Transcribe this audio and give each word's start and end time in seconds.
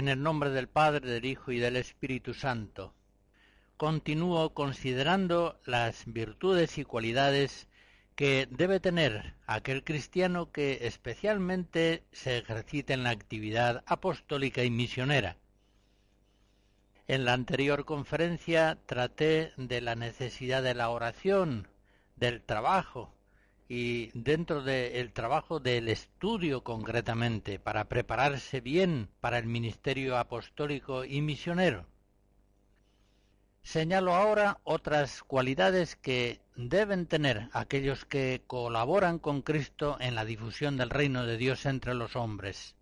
En 0.00 0.08
el 0.08 0.22
nombre 0.22 0.48
del 0.48 0.66
Padre, 0.66 1.06
del 1.06 1.26
Hijo 1.26 1.52
y 1.52 1.58
del 1.58 1.76
Espíritu 1.76 2.32
Santo. 2.32 2.94
Continúo 3.76 4.54
considerando 4.54 5.60
las 5.66 6.04
virtudes 6.06 6.78
y 6.78 6.84
cualidades 6.84 7.68
que 8.16 8.48
debe 8.50 8.80
tener 8.80 9.34
aquel 9.46 9.84
cristiano 9.84 10.52
que 10.52 10.86
especialmente 10.86 12.02
se 12.12 12.38
ejercita 12.38 12.94
en 12.94 13.02
la 13.02 13.10
actividad 13.10 13.84
apostólica 13.84 14.64
y 14.64 14.70
misionera. 14.70 15.36
En 17.06 17.26
la 17.26 17.34
anterior 17.34 17.84
conferencia 17.84 18.78
traté 18.86 19.52
de 19.58 19.82
la 19.82 19.96
necesidad 19.96 20.62
de 20.62 20.72
la 20.72 20.88
oración, 20.88 21.68
del 22.16 22.40
trabajo, 22.40 23.12
y 23.72 24.10
dentro 24.14 24.64
del 24.64 25.12
trabajo 25.12 25.60
del 25.60 25.86
estudio 25.88 26.64
concretamente 26.64 27.60
para 27.60 27.84
prepararse 27.84 28.60
bien 28.60 29.08
para 29.20 29.38
el 29.38 29.46
ministerio 29.46 30.18
apostólico 30.18 31.04
y 31.04 31.22
misionero. 31.22 31.86
Señalo 33.62 34.16
ahora 34.16 34.58
otras 34.64 35.22
cualidades 35.22 35.94
que 35.94 36.40
deben 36.56 37.06
tener 37.06 37.48
aquellos 37.52 38.04
que 38.04 38.42
colaboran 38.48 39.20
con 39.20 39.40
Cristo 39.40 39.98
en 40.00 40.16
la 40.16 40.24
difusión 40.24 40.76
del 40.76 40.90
reino 40.90 41.24
de 41.24 41.36
Dios 41.36 41.64
entre 41.64 41.94
los 41.94 42.16
hombres. 42.16 42.74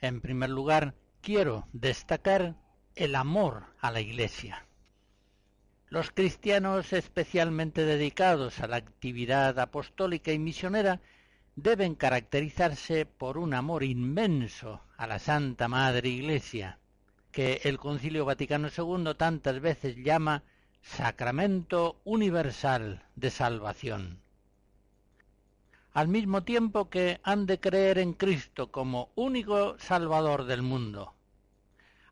En 0.00 0.22
primer 0.22 0.48
lugar, 0.48 0.94
quiero 1.20 1.68
destacar 1.74 2.56
el 2.94 3.14
amor 3.14 3.66
a 3.80 3.90
la 3.90 4.00
Iglesia. 4.00 4.66
Los 5.88 6.10
cristianos 6.10 6.92
especialmente 6.92 7.84
dedicados 7.84 8.60
a 8.60 8.66
la 8.66 8.76
actividad 8.76 9.56
apostólica 9.60 10.32
y 10.32 10.38
misionera 10.38 11.00
deben 11.54 11.94
caracterizarse 11.94 13.06
por 13.06 13.38
un 13.38 13.54
amor 13.54 13.84
inmenso 13.84 14.80
a 14.96 15.06
la 15.06 15.20
Santa 15.20 15.68
Madre 15.68 16.08
Iglesia, 16.08 16.78
que 17.30 17.60
el 17.64 17.78
Concilio 17.78 18.24
Vaticano 18.24 18.68
II 18.76 19.14
tantas 19.16 19.60
veces 19.60 19.96
llama 19.96 20.42
sacramento 20.82 22.00
universal 22.04 23.04
de 23.14 23.30
salvación. 23.30 24.18
Al 25.92 26.08
mismo 26.08 26.42
tiempo 26.42 26.90
que 26.90 27.20
han 27.22 27.46
de 27.46 27.60
creer 27.60 27.98
en 27.98 28.12
Cristo 28.12 28.70
como 28.72 29.10
único 29.14 29.78
Salvador 29.78 30.44
del 30.44 30.62
mundo, 30.62 31.15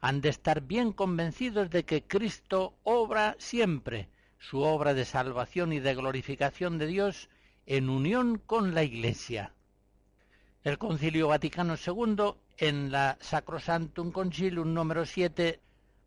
han 0.04 0.20
de 0.20 0.28
estar 0.28 0.60
bien 0.60 0.92
convencidos 0.92 1.70
de 1.70 1.87
que 1.87 2.03
Cristo 2.03 2.75
obra 2.82 3.37
siempre 3.38 4.10
su 4.38 4.60
obra 4.60 4.92
de 4.92 5.06
salvación 5.06 5.72
y 5.72 5.81
de 5.81 5.94
glorificación 5.94 6.76
de 6.76 6.87
Dios 6.88 7.31
en 7.65 7.88
unión 7.88 8.37
con 8.37 8.75
la 8.75 8.82
Iglesia. 8.82 9.54
El 10.62 10.76
Concilio 10.76 11.28
Vaticano 11.28 11.76
II, 11.76 12.34
en 12.59 12.92
la 12.92 13.16
Sacrosantum 13.22 14.12
Concilium 14.12 14.75
número 14.75 15.06
7, 15.06 15.59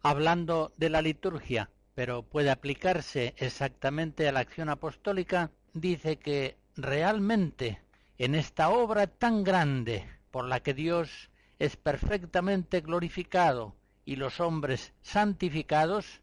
hablando 0.03 0.73
de 0.77 0.91
la 0.91 1.01
liturgia, 1.01 1.71
pero 1.95 2.21
puede 2.21 2.51
aplicarse 2.51 3.33
exactamente 3.37 4.27
a 4.27 4.31
la 4.31 4.41
acción 4.41 4.69
apostólica, 4.69 5.49
dice 5.73 6.17
que 6.17 6.55
realmente 6.75 7.81
en 8.19 8.35
esta 8.35 8.69
obra 8.69 9.07
tan 9.07 9.43
grande 9.43 10.07
por 10.29 10.45
la 10.45 10.59
que 10.59 10.75
Dios 10.75 11.31
es 11.57 11.77
perfectamente 11.77 12.81
glorificado 12.81 13.73
y 14.07 14.15
los 14.15 14.39
hombres 14.39 14.93
santificados, 15.01 16.21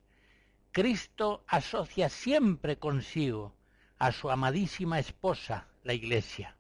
Cristo 0.73 1.45
asocia 1.47 2.09
siempre 2.09 2.79
consigo 2.79 3.55
a 3.99 4.11
su 4.11 4.31
amadísima 4.31 4.99
esposa, 4.99 5.69
la 5.83 5.93
Iglesia. 5.93 6.57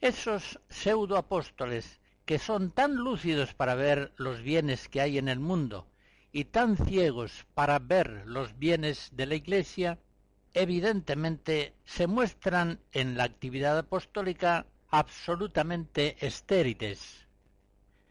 Esos 0.00 0.58
pseudoapóstoles 0.70 2.00
que 2.24 2.38
son 2.38 2.70
tan 2.70 2.96
lúcidos 2.96 3.52
para 3.52 3.74
ver 3.74 4.14
los 4.16 4.40
bienes 4.40 4.88
que 4.88 5.02
hay 5.02 5.18
en 5.18 5.28
el 5.28 5.38
mundo 5.38 5.86
y 6.32 6.46
tan 6.46 6.78
ciegos 6.78 7.44
para 7.52 7.78
ver 7.78 8.22
los 8.24 8.58
bienes 8.58 9.10
de 9.12 9.26
la 9.26 9.34
Iglesia, 9.34 9.98
evidentemente 10.54 11.74
se 11.84 12.06
muestran 12.06 12.80
en 12.92 13.18
la 13.18 13.24
actividad 13.24 13.76
apostólica 13.76 14.64
absolutamente 14.88 16.16
estériles, 16.26 17.27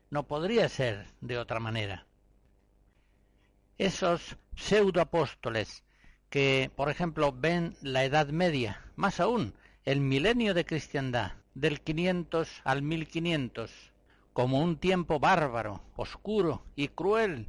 no 0.09 0.27
podría 0.27 0.69
ser 0.69 1.05
de 1.21 1.37
otra 1.37 1.59
manera. 1.59 2.05
Esos 3.77 4.37
pseudoapóstoles 4.55 5.83
que, 6.29 6.71
por 6.75 6.89
ejemplo, 6.89 7.31
ven 7.31 7.75
la 7.81 8.03
Edad 8.03 8.27
Media, 8.29 8.81
más 8.95 9.19
aún 9.19 9.53
el 9.85 10.01
milenio 10.01 10.53
de 10.53 10.65
cristiandad, 10.65 11.33
del 11.53 11.81
500 11.81 12.61
al 12.63 12.81
1500, 12.81 13.71
como 14.33 14.61
un 14.61 14.77
tiempo 14.77 15.19
bárbaro, 15.19 15.81
oscuro 15.95 16.63
y 16.75 16.89
cruel, 16.89 17.47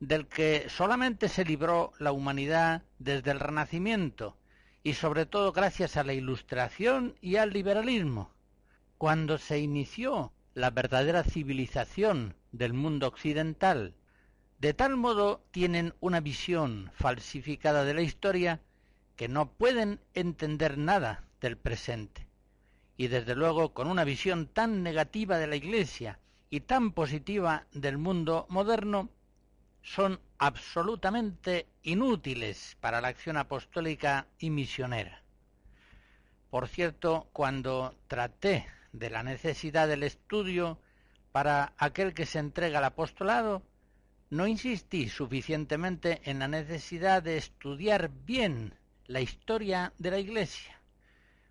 del 0.00 0.26
que 0.26 0.66
solamente 0.68 1.28
se 1.28 1.44
libró 1.44 1.92
la 1.98 2.12
humanidad 2.12 2.82
desde 2.98 3.30
el 3.30 3.40
Renacimiento, 3.40 4.36
y 4.82 4.94
sobre 4.94 5.26
todo 5.26 5.52
gracias 5.52 5.96
a 5.96 6.04
la 6.04 6.12
Ilustración 6.12 7.16
y 7.20 7.36
al 7.36 7.50
liberalismo, 7.50 8.30
cuando 8.98 9.38
se 9.38 9.58
inició 9.58 10.32
la 10.56 10.70
verdadera 10.70 11.22
civilización 11.22 12.34
del 12.50 12.72
mundo 12.72 13.08
occidental. 13.08 13.92
De 14.58 14.72
tal 14.72 14.96
modo 14.96 15.44
tienen 15.50 15.92
una 16.00 16.20
visión 16.20 16.90
falsificada 16.94 17.84
de 17.84 17.92
la 17.92 18.00
historia 18.00 18.62
que 19.16 19.28
no 19.28 19.50
pueden 19.50 20.00
entender 20.14 20.78
nada 20.78 21.24
del 21.42 21.58
presente. 21.58 22.26
Y 22.96 23.08
desde 23.08 23.34
luego 23.34 23.74
con 23.74 23.86
una 23.86 24.04
visión 24.04 24.46
tan 24.46 24.82
negativa 24.82 25.36
de 25.36 25.46
la 25.46 25.56
Iglesia 25.56 26.20
y 26.48 26.60
tan 26.60 26.92
positiva 26.92 27.66
del 27.72 27.98
mundo 27.98 28.46
moderno, 28.48 29.10
son 29.82 30.18
absolutamente 30.38 31.66
inútiles 31.82 32.78
para 32.80 33.02
la 33.02 33.08
acción 33.08 33.36
apostólica 33.36 34.26
y 34.38 34.48
misionera. 34.48 35.20
Por 36.48 36.66
cierto, 36.66 37.28
cuando 37.34 37.94
traté 38.08 38.66
de 38.98 39.10
la 39.10 39.22
necesidad 39.22 39.88
del 39.88 40.02
estudio 40.02 40.78
para 41.32 41.74
aquel 41.76 42.14
que 42.14 42.26
se 42.26 42.38
entrega 42.38 42.78
al 42.78 42.84
apostolado, 42.84 43.62
no 44.30 44.46
insistí 44.46 45.08
suficientemente 45.08 46.20
en 46.24 46.38
la 46.38 46.48
necesidad 46.48 47.22
de 47.22 47.36
estudiar 47.36 48.10
bien 48.24 48.74
la 49.06 49.20
historia 49.20 49.92
de 49.98 50.10
la 50.10 50.18
Iglesia, 50.18 50.80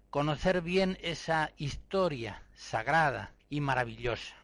conocer 0.09 0.61
bien 0.61 0.97
esa 1.01 1.51
historia 1.57 2.41
sagrada 2.55 3.33
y 3.49 3.61
maravillosa. 3.61 4.35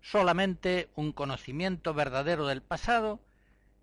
Solamente 0.00 0.88
un 0.94 1.12
conocimiento 1.12 1.92
verdadero 1.92 2.46
del 2.46 2.62
pasado 2.62 3.20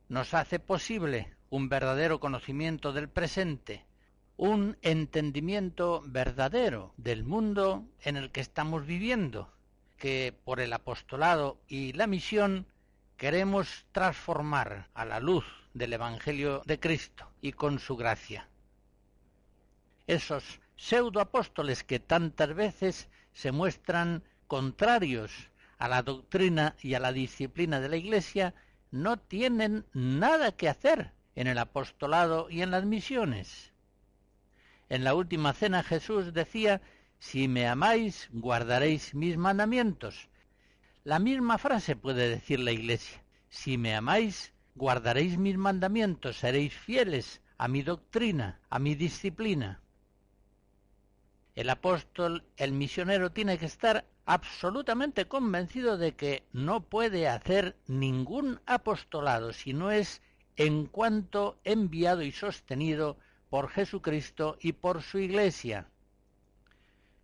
nos 0.09 0.33
hace 0.33 0.59
posible 0.59 1.35
un 1.49 1.69
verdadero 1.69 2.19
conocimiento 2.19 2.93
del 2.93 3.09
presente 3.09 3.85
un 4.37 4.77
entendimiento 4.83 6.03
verdadero 6.05 6.93
del 6.97 7.23
mundo 7.23 7.85
en 8.01 8.17
el 8.17 8.31
que 8.31 8.41
estamos 8.41 8.85
viviendo 8.85 9.51
que 9.97 10.33
por 10.45 10.59
el 10.59 10.73
apostolado 10.73 11.59
y 11.67 11.93
la 11.93 12.05
misión 12.05 12.67
queremos 13.17 13.85
transformar 13.91 14.89
a 14.93 15.05
la 15.05 15.19
luz 15.19 15.43
del 15.73 15.93
Evangelio 15.93 16.61
de 16.65 16.79
Cristo 16.79 17.31
y 17.41 17.51
con 17.51 17.79
su 17.79 17.97
gracia. 17.97 18.47
Esos 20.05 20.59
pseudoapóstoles 20.75 21.83
que 21.83 21.99
tantas 21.99 22.53
veces 22.53 23.09
se 23.33 23.51
muestran 23.51 24.23
contrarios 24.45 25.31
a 25.79 25.87
la 25.87 26.03
doctrina 26.03 26.75
y 26.79 26.93
a 26.93 26.99
la 26.99 27.11
disciplina 27.11 27.79
de 27.79 27.89
la 27.89 27.97
Iglesia 27.97 28.53
no 28.91 29.17
tienen 29.17 29.85
nada 29.93 30.51
que 30.51 30.69
hacer 30.69 31.11
en 31.35 31.47
el 31.47 31.57
apostolado 31.57 32.49
y 32.51 32.61
en 32.61 32.69
las 32.69 32.85
misiones. 32.85 33.73
En 34.89 35.03
la 35.03 35.15
última 35.15 35.53
cena 35.53 35.83
Jesús 35.83 36.33
decía, 36.33 36.81
si 37.19 37.47
me 37.47 37.67
amáis, 37.67 38.29
guardaréis 38.31 39.13
mis 39.15 39.37
mandamientos. 39.37 40.29
La 41.03 41.19
misma 41.19 41.57
frase 41.57 41.95
puede 41.95 42.29
decir 42.29 42.59
la 42.59 42.71
Iglesia, 42.71 43.23
si 43.49 43.77
me 43.77 43.95
amáis, 43.95 44.53
guardaréis 44.75 45.37
mis 45.37 45.57
mandamientos, 45.57 46.37
seréis 46.37 46.73
fieles 46.73 47.41
a 47.57 47.67
mi 47.67 47.81
doctrina, 47.81 48.59
a 48.69 48.79
mi 48.79 48.95
disciplina. 48.95 49.81
El 51.55 51.69
apóstol, 51.69 52.43
el 52.55 52.71
misionero, 52.71 53.31
tiene 53.31 53.57
que 53.57 53.65
estar 53.65 54.05
absolutamente 54.25 55.25
convencido 55.25 55.97
de 55.97 56.15
que 56.15 56.43
no 56.53 56.81
puede 56.81 57.27
hacer 57.27 57.75
ningún 57.87 58.61
apostolado 58.65 59.53
si 59.53 59.73
no 59.73 59.89
es 59.89 60.21
en 60.55 60.85
cuanto 60.85 61.59
enviado 61.63 62.21
y 62.21 62.31
sostenido 62.31 63.17
por 63.49 63.69
Jesucristo 63.69 64.57
y 64.59 64.73
por 64.73 65.01
su 65.01 65.19
Iglesia. 65.19 65.87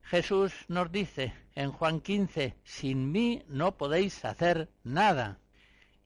Jesús 0.03 0.53
nos 0.67 0.91
dice 0.91 1.33
en 1.55 1.71
Juan 1.71 2.01
15, 2.01 2.55
sin 2.63 3.11
mí 3.11 3.43
no 3.47 3.77
podéis 3.77 4.23
hacer 4.25 4.69
nada. 4.83 5.39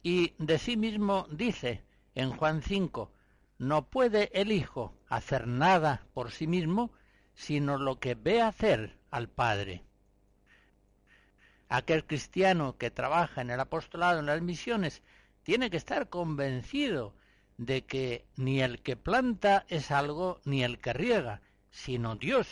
Y 0.04 0.34
de 0.38 0.60
sí 0.60 0.78
mismo 0.78 1.28
dice 1.32 1.84
en 2.16 2.32
Juan 2.32 2.62
5, 2.62 3.12
no 3.58 3.90
puede 3.90 4.30
el 4.40 4.52
Hijo 4.52 4.94
hacer 5.10 5.48
nada 5.48 6.06
por 6.14 6.32
sí 6.32 6.48
mismo, 6.48 6.92
sino 7.34 7.78
lo 7.78 8.00
que 8.00 8.16
ve 8.16 8.42
hacer 8.42 8.98
al 9.12 9.30
Padre. 9.30 9.84
Aquel 11.70 12.06
cristiano 12.06 12.78
que 12.78 12.92
trabaja 12.92 13.42
en 13.42 13.50
el 13.50 13.60
apostolado, 13.60 14.20
en 14.20 14.28
las 14.28 14.42
misiones, 14.42 15.02
tiene 15.44 15.70
que 15.70 15.78
estar 15.78 16.08
convencido 16.08 17.14
de 17.58 17.86
que 17.86 18.26
ni 18.36 18.62
el 18.62 18.82
que 18.82 18.96
planta 18.96 19.66
es 19.68 19.90
algo 19.92 20.40
ni 20.46 20.64
el 20.64 20.80
que 20.80 20.94
riega, 20.94 21.42
sino 21.72 22.16
Dios, 22.16 22.48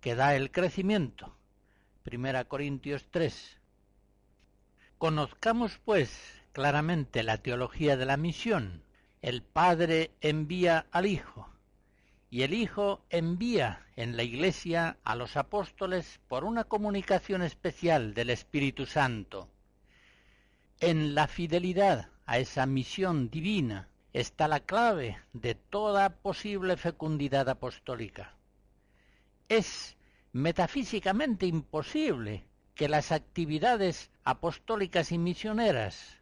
que 0.00 0.14
da 0.16 0.34
el 0.34 0.50
crecimiento. 0.50 1.36
Primera 2.02 2.44
Corintios 2.44 3.06
3. 3.10 3.58
Conozcamos, 4.98 5.80
pues, 5.84 6.42
claramente 6.52 7.22
la 7.22 7.38
teología 7.38 7.96
de 7.96 8.06
la 8.06 8.16
misión. 8.16 8.82
El 9.22 9.42
Padre 9.42 10.10
envía 10.20 10.86
al 10.90 11.06
Hijo, 11.06 11.48
y 12.28 12.42
el 12.42 12.52
Hijo 12.52 13.04
envía 13.10 13.86
en 13.96 14.16
la 14.16 14.24
Iglesia 14.24 14.98
a 15.04 15.14
los 15.14 15.36
apóstoles 15.36 16.20
por 16.28 16.44
una 16.44 16.64
comunicación 16.64 17.42
especial 17.42 18.14
del 18.14 18.30
Espíritu 18.30 18.86
Santo. 18.86 19.48
En 20.80 21.14
la 21.14 21.28
fidelidad 21.28 22.10
a 22.26 22.38
esa 22.38 22.66
misión 22.66 23.30
divina 23.30 23.88
está 24.14 24.46
la 24.46 24.60
clave 24.60 25.18
de 25.32 25.56
toda 25.56 26.08
posible 26.08 26.76
fecundidad 26.76 27.48
apostólica. 27.48 28.32
Es 29.48 29.96
metafísicamente 30.32 31.46
imposible 31.46 32.44
que 32.76 32.88
las 32.88 33.10
actividades 33.12 34.10
apostólicas 34.22 35.10
y 35.10 35.18
misioneras 35.18 36.18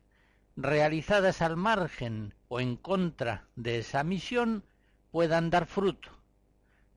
realizadas 0.57 1.43
al 1.43 1.57
margen 1.57 2.35
o 2.49 2.61
en 2.61 2.77
contra 2.77 3.47
de 3.57 3.79
esa 3.79 4.03
misión 4.05 4.65
puedan 5.11 5.51
dar 5.51 5.67
fruto, 5.67 6.11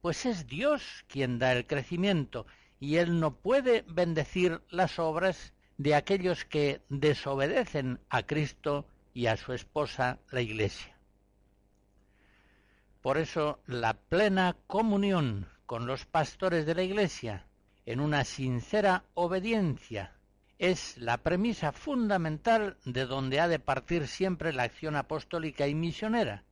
pues 0.02 0.26
es 0.26 0.48
Dios 0.48 1.04
quien 1.08 1.40
da 1.40 1.52
el 1.52 1.68
crecimiento 1.68 2.48
y 2.80 2.98
Él 2.98 3.20
no 3.20 3.36
puede 3.36 3.84
bendecir 3.88 4.62
las 4.70 4.98
obras 4.98 5.54
de 5.78 5.96
aquellos 5.96 6.46
que 6.46 6.82
desobedecen 6.88 8.00
a 8.10 8.24
Cristo 8.24 8.86
y 9.16 9.28
a 9.28 9.38
su 9.38 9.54
esposa 9.54 10.20
la 10.30 10.42
Iglesia. 10.42 10.94
Por 13.02 13.18
eso 13.18 13.60
la 13.66 13.94
plena 13.94 14.58
comunión 14.68 15.48
con 15.66 15.88
los 15.88 16.06
pastores 16.06 16.66
de 16.66 16.76
la 16.76 16.84
Iglesia 16.84 17.48
en 17.86 18.02
una 18.02 18.26
sincera 18.26 19.06
obediencia 19.14 20.12
es 20.60 20.98
la 20.98 21.18
premisa 21.18 21.72
fundamental 21.72 22.78
de 22.84 23.06
donde 23.06 23.40
ha 23.40 23.48
de 23.48 23.60
partir 23.60 24.08
siempre 24.08 24.52
la 24.52 24.64
acción 24.64 24.98
apostólica 24.98 25.66
y 25.68 25.76
misionera, 25.76 26.44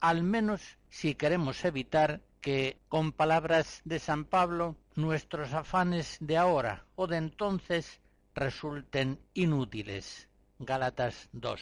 al 0.00 0.22
menos 0.22 0.78
si 0.88 1.14
queremos 1.14 1.62
evitar 1.66 2.22
que, 2.40 2.78
con 2.88 3.12
palabras 3.12 3.82
de 3.84 3.98
San 3.98 4.24
Pablo, 4.24 4.76
nuestros 4.94 5.52
afanes 5.52 6.16
de 6.20 6.38
ahora 6.38 6.86
o 6.94 7.06
de 7.06 7.18
entonces 7.18 8.00
resulten 8.34 9.18
inútiles. 9.34 10.29
Gálatas 10.62 11.30
2. 11.32 11.58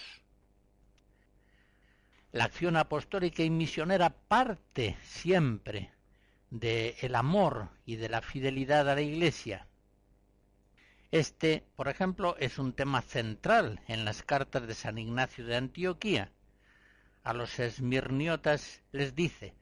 La 2.33 2.43
acción 2.43 2.77
apostólica 2.77 3.45
y 3.45 3.49
misionera 3.49 4.11
parte 4.11 4.97
siempre 5.05 5.93
del 6.51 6.97
el 7.01 7.15
amor 7.15 7.69
y 7.87 7.95
de 7.95 8.09
la 8.09 8.23
fidelidad 8.23 8.91
a 8.91 8.97
la 8.97 9.01
Iglesia. 9.01 9.69
Este, 11.13 11.65
por 11.77 11.87
ejemplo, 11.87 12.37
es 12.41 12.59
un 12.59 12.73
tema 12.73 13.01
central 13.01 13.81
en 13.87 14.05
las 14.05 14.25
cartas 14.25 14.67
de 14.67 14.75
San 14.75 14.99
Ignacio 14.99 15.47
de 15.47 15.55
Antioquía, 15.55 16.33
a 17.23 17.35
los 17.35 17.61
esmirniotas 17.61 18.83
les 18.91 19.15
dice, 19.15 19.55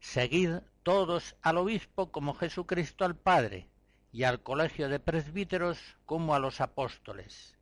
Seguid 0.00 0.56
todos 0.82 1.36
al 1.40 1.58
obispo 1.58 2.10
como 2.10 2.34
Jesucristo 2.34 3.04
al 3.04 3.14
Padre, 3.14 3.68
y 4.10 4.24
al 4.24 4.42
colegio 4.42 4.88
de 4.88 4.98
presbíteros 4.98 5.78
como 6.04 6.34
a 6.34 6.40
los 6.40 6.60
apóstoles. 6.60 7.56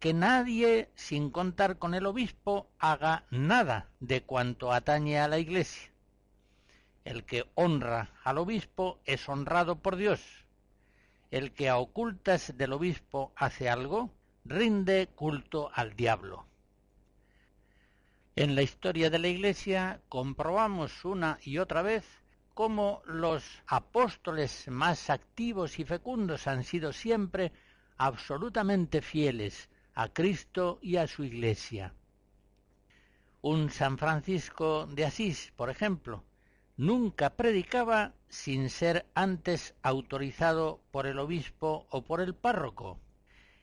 Que 0.00 0.14
nadie, 0.14 0.90
sin 0.94 1.30
contar 1.30 1.76
con 1.76 1.92
el 1.92 2.06
obispo, 2.06 2.70
haga 2.78 3.26
nada 3.30 3.90
de 4.00 4.22
cuanto 4.22 4.72
atañe 4.72 5.20
a 5.20 5.28
la 5.28 5.38
Iglesia. 5.38 5.92
El 7.04 7.24
que 7.24 7.44
honra 7.54 8.10
al 8.24 8.38
obispo 8.38 8.98
es 9.04 9.28
honrado 9.28 9.76
por 9.76 9.96
Dios. 9.96 10.22
El 11.30 11.52
que 11.52 11.68
a 11.68 11.76
ocultas 11.76 12.56
del 12.56 12.72
obispo 12.72 13.34
hace 13.36 13.68
algo, 13.68 14.10
rinde 14.46 15.10
culto 15.14 15.70
al 15.74 15.94
diablo. 15.94 16.46
En 18.36 18.54
la 18.54 18.62
historia 18.62 19.10
de 19.10 19.18
la 19.18 19.28
Iglesia 19.28 20.00
comprobamos 20.08 21.04
una 21.04 21.38
y 21.42 21.58
otra 21.58 21.82
vez 21.82 22.06
cómo 22.54 23.02
los 23.04 23.44
apóstoles 23.66 24.66
más 24.68 25.10
activos 25.10 25.78
y 25.78 25.84
fecundos 25.84 26.46
han 26.46 26.64
sido 26.64 26.94
siempre 26.94 27.52
absolutamente 27.98 29.02
fieles 29.02 29.68
a 29.94 30.08
Cristo 30.08 30.78
y 30.82 30.96
a 30.96 31.06
su 31.06 31.24
Iglesia. 31.24 31.94
Un 33.42 33.70
San 33.70 33.98
Francisco 33.98 34.86
de 34.86 35.04
Asís, 35.04 35.52
por 35.56 35.70
ejemplo, 35.70 36.24
nunca 36.76 37.30
predicaba 37.30 38.14
sin 38.28 38.70
ser 38.70 39.06
antes 39.14 39.74
autorizado 39.82 40.80
por 40.90 41.06
el 41.06 41.18
obispo 41.18 41.86
o 41.90 42.02
por 42.02 42.20
el 42.20 42.34
párroco, 42.34 42.98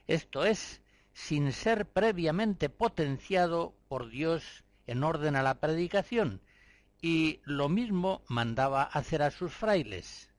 esto 0.08 0.46
es, 0.46 0.82
sin 1.14 1.52
ser 1.52 1.86
previamente 1.86 2.70
potenciado 2.70 3.74
por 3.88 4.10
Dios 4.10 4.64
en 4.86 5.04
orden 5.04 5.36
a 5.36 5.44
la 5.44 5.60
predicación, 5.60 6.42
y 7.02 7.42
lo 7.44 7.70
mismo 7.70 8.22
mandaba 8.28 8.84
hacer 8.84 9.22
a 9.22 9.32
sus 9.32 9.54
frailes. 9.54 10.30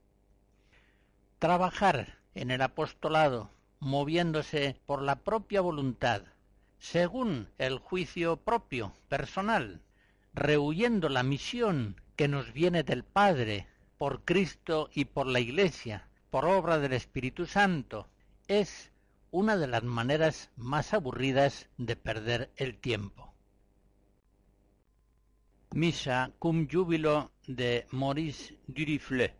Trabajar 1.37 2.17
en 2.33 2.49
el 2.51 2.61
apostolado, 2.61 3.51
moviéndose 3.79 4.79
por 4.85 5.01
la 5.01 5.17
propia 5.17 5.61
voluntad, 5.61 6.23
según 6.79 7.49
el 7.57 7.79
juicio 7.79 8.37
propio, 8.37 8.93
personal, 9.07 9.81
rehuyendo 10.33 11.09
la 11.09 11.23
misión 11.23 11.99
que 12.15 12.27
nos 12.27 12.53
viene 12.53 12.83
del 12.83 13.03
Padre, 13.03 13.67
por 13.97 14.23
Cristo 14.23 14.89
y 14.93 15.05
por 15.05 15.27
la 15.27 15.39
Iglesia, 15.39 16.07
por 16.29 16.45
obra 16.45 16.79
del 16.79 16.93
Espíritu 16.93 17.45
Santo, 17.45 18.07
es 18.47 18.91
una 19.31 19.57
de 19.57 19.67
las 19.67 19.83
maneras 19.83 20.49
más 20.55 20.93
aburridas 20.93 21.67
de 21.77 21.95
perder 21.95 22.51
el 22.55 22.77
tiempo. 22.77 23.33
Misa 25.71 26.31
cum 26.39 26.67
jubilo 26.67 27.31
de 27.45 27.85
Maurice 27.91 28.57
Durifle. 28.67 29.38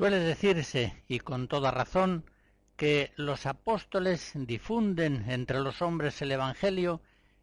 Suele 0.00 0.20
decirse, 0.20 0.94
y 1.08 1.18
con 1.18 1.46
toda 1.46 1.70
razón, 1.70 2.24
que 2.78 3.12
los 3.16 3.44
apóstoles 3.44 4.32
difunden 4.34 5.26
entre 5.28 5.60
los 5.60 5.82
hombres 5.82 6.22
el 6.22 6.32
Evangelio 6.32 7.02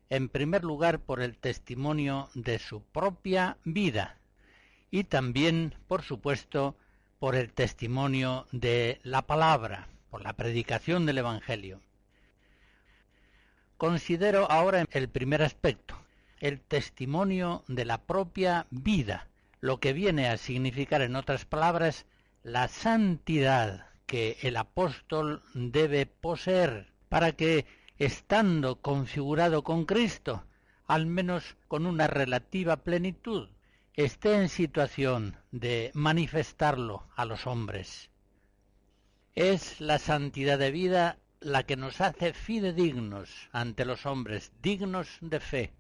en 0.10 0.28
primer 0.28 0.64
lugar 0.64 0.98
por 0.98 1.22
el 1.22 1.38
testimonio 1.38 2.30
de 2.34 2.58
su 2.58 2.82
propia 2.82 3.58
vida 3.64 4.18
y 4.90 5.04
también, 5.04 5.76
por 5.88 6.02
supuesto, 6.02 6.76
por 7.20 7.36
el 7.36 7.54
testimonio 7.54 8.48
de 8.52 9.02
la 9.04 9.22
palabra, 9.28 9.88
por 10.10 10.24
la 10.24 10.34
predicación 10.34 11.06
del 11.06 11.20
Evangelio. 11.20 11.80
Considero 13.78 14.50
ahora 14.50 14.84
el 14.90 15.10
primer 15.10 15.44
aspecto, 15.44 15.96
el 16.40 16.60
testimonio 16.60 17.64
de 17.68 17.86
la 17.86 18.00
propia 18.00 18.66
vida, 18.72 19.28
lo 19.62 19.80
que 19.80 19.94
viene 19.94 20.28
a 20.28 20.38
significar, 20.38 21.04
en 21.04 21.16
otras 21.16 21.46
palabras, 21.46 22.08
la 22.44 22.68
santidad 22.68 23.88
que 24.06 24.38
el 24.42 24.58
apóstol 24.58 25.44
debe 25.54 26.06
poseer 26.06 26.94
para 27.10 27.34
que, 27.34 27.66
estando 27.98 28.82
configurado 28.82 29.64
con 29.64 29.86
Cristo, 29.86 30.46
al 30.86 31.06
menos 31.06 31.58
con 31.68 31.86
una 31.86 32.08
relativa 32.08 32.78
plenitud, 32.78 33.50
esté 33.94 34.36
en 34.36 34.48
situación 34.48 35.38
de 35.52 35.92
manifestarlo 35.94 37.08
a 37.16 37.26
los 37.26 37.48
hombres. 37.48 38.10
Es 39.36 39.82
la 39.82 40.00
santidad 40.00 40.58
de 40.58 40.72
vida 40.72 41.18
la 41.40 41.64
que 41.64 41.76
nos 41.76 42.00
hace 42.02 42.34
fidedignos 42.34 43.50
ante 43.52 43.86
los 43.86 44.06
hombres, 44.06 44.52
dignos 44.62 45.18
de 45.22 45.40
fe. 45.40 45.74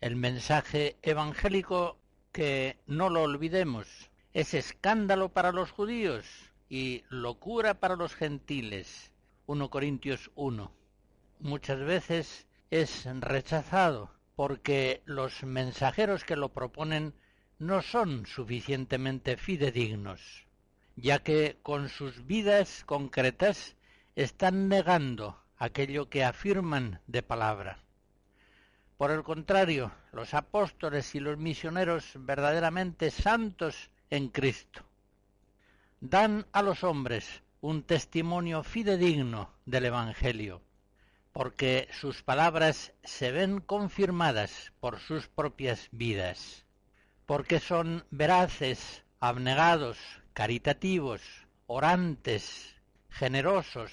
El 0.00 0.16
mensaje 0.16 0.96
evangélico, 1.02 1.98
que 2.32 2.78
no 2.86 3.10
lo 3.10 3.22
olvidemos, 3.22 4.10
es 4.32 4.54
escándalo 4.54 5.30
para 5.30 5.52
los 5.52 5.70
judíos, 5.70 6.24
y 6.72 7.04
locura 7.10 7.74
para 7.74 7.96
los 7.96 8.14
gentiles. 8.14 9.12
1 9.44 9.68
Corintios 9.68 10.30
1. 10.36 10.72
Muchas 11.40 11.78
veces 11.80 12.46
es 12.70 13.06
rechazado 13.20 14.10
porque 14.36 15.02
los 15.04 15.42
mensajeros 15.42 16.24
que 16.24 16.34
lo 16.34 16.48
proponen 16.48 17.12
no 17.58 17.82
son 17.82 18.24
suficientemente 18.24 19.36
fidedignos, 19.36 20.46
ya 20.96 21.18
que 21.18 21.58
con 21.62 21.90
sus 21.90 22.24
vidas 22.24 22.84
concretas 22.86 23.76
están 24.16 24.70
negando 24.70 25.38
aquello 25.58 26.08
que 26.08 26.24
afirman 26.24 27.02
de 27.06 27.22
palabra. 27.22 27.84
Por 28.96 29.10
el 29.10 29.24
contrario, 29.24 29.92
los 30.10 30.32
apóstoles 30.32 31.14
y 31.14 31.20
los 31.20 31.36
misioneros 31.36 32.12
verdaderamente 32.16 33.10
santos 33.10 33.90
en 34.12 34.28
Cristo 34.28 34.84
dan 36.00 36.46
a 36.52 36.60
los 36.60 36.84
hombres 36.84 37.42
un 37.62 37.82
testimonio 37.82 38.62
fidedigno 38.62 39.48
del 39.64 39.86
Evangelio, 39.86 40.60
porque 41.32 41.88
sus 41.98 42.22
palabras 42.22 42.92
se 43.04 43.32
ven 43.32 43.60
confirmadas 43.60 44.74
por 44.80 45.00
sus 45.00 45.28
propias 45.28 45.88
vidas, 45.92 46.66
porque 47.24 47.58
son 47.58 48.04
veraces, 48.10 49.02
abnegados, 49.18 49.96
caritativos, 50.34 51.22
orantes, 51.66 52.74
generosos, 53.08 53.92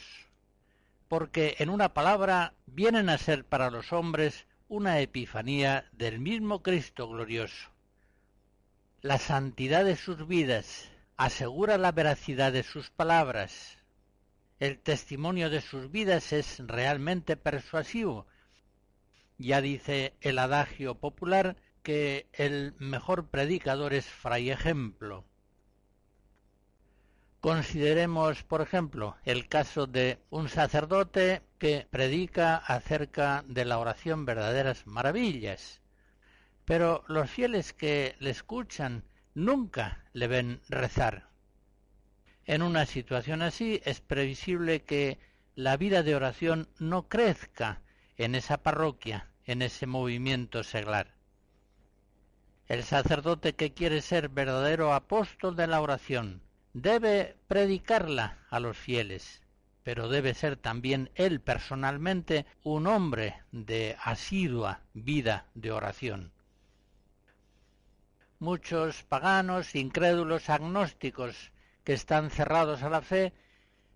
porque 1.07 1.55
en 1.59 1.69
una 1.69 1.93
palabra 1.93 2.55
vienen 2.65 3.07
a 3.07 3.17
ser 3.17 3.45
para 3.45 3.71
los 3.71 3.93
hombres 3.93 4.47
una 4.67 4.99
epifanía 4.99 5.87
del 5.93 6.19
mismo 6.19 6.61
Cristo 6.61 7.07
glorioso. 7.07 7.69
La 9.01 9.17
santidad 9.17 9.85
de 9.85 9.95
sus 9.95 10.27
vidas 10.27 10.89
asegura 11.15 11.77
la 11.77 11.93
veracidad 11.93 12.51
de 12.51 12.63
sus 12.63 12.89
palabras. 12.89 13.77
El 14.59 14.77
testimonio 14.77 15.49
de 15.49 15.61
sus 15.61 15.89
vidas 15.89 16.33
es 16.33 16.59
realmente 16.59 17.37
persuasivo. 17.37 18.27
Ya 19.37 19.61
dice 19.61 20.15
el 20.19 20.37
adagio 20.37 20.95
popular 20.95 21.55
que 21.81 22.27
el 22.33 22.73
mejor 22.77 23.29
predicador 23.29 23.93
es 23.93 24.05
fray 24.05 24.51
ejemplo. 24.51 25.23
Consideremos, 27.39 28.43
por 28.43 28.59
ejemplo, 28.59 29.15
el 29.23 29.47
caso 29.47 29.87
de 29.87 30.19
un 30.29 30.49
sacerdote 30.49 31.41
que 31.57 31.87
predica 31.89 32.57
acerca 32.57 33.45
de 33.47 33.63
la 33.63 33.79
oración 33.79 34.25
verdaderas 34.25 34.85
maravillas, 34.85 35.78
pero 36.69 37.03
los 37.07 37.27
fieles 37.27 37.73
que 37.73 38.15
le 38.19 38.29
escuchan 38.29 39.03
nunca 39.33 40.03
le 40.13 40.27
ven 40.27 40.61
rezar. 40.69 41.27
En 42.45 42.61
una 42.61 42.85
situación 42.85 43.41
así 43.41 43.81
es 43.85 44.01
previsible 44.01 44.83
que 44.83 45.17
la 45.55 45.77
vida 45.77 46.03
de 46.03 46.15
oración 46.15 46.67
no 46.77 47.07
crezca 47.07 47.81
en 48.17 48.35
esa 48.35 48.61
parroquia, 48.61 49.31
en 49.45 49.63
ese 49.63 49.87
movimiento 49.87 50.63
seglar. 50.63 51.15
El 52.67 52.83
sacerdote 52.83 53.53
que 53.53 53.73
quiere 53.73 54.03
ser 54.03 54.29
verdadero 54.29 54.93
apóstol 54.93 55.55
de 55.55 55.65
la 55.65 55.81
oración 55.81 56.43
debe 56.73 57.35
predicarla 57.47 58.37
a 58.51 58.59
los 58.59 58.77
fieles, 58.77 59.41
pero 59.81 60.07
debe 60.07 60.35
ser 60.35 60.55
también 60.55 61.09
él 61.15 61.41
personalmente 61.41 62.45
un 62.61 62.85
hombre 62.85 63.41
de 63.51 63.97
asidua 64.03 64.81
vida 64.93 65.47
de 65.55 65.71
oración 65.71 66.31
muchos 68.39 69.03
paganos, 69.03 69.75
incrédulos, 69.75 70.49
agnósticos 70.49 71.51
que 71.83 71.93
están 71.93 72.31
cerrados 72.31 72.83
a 72.83 72.89
la 72.89 73.01
fe, 73.01 73.33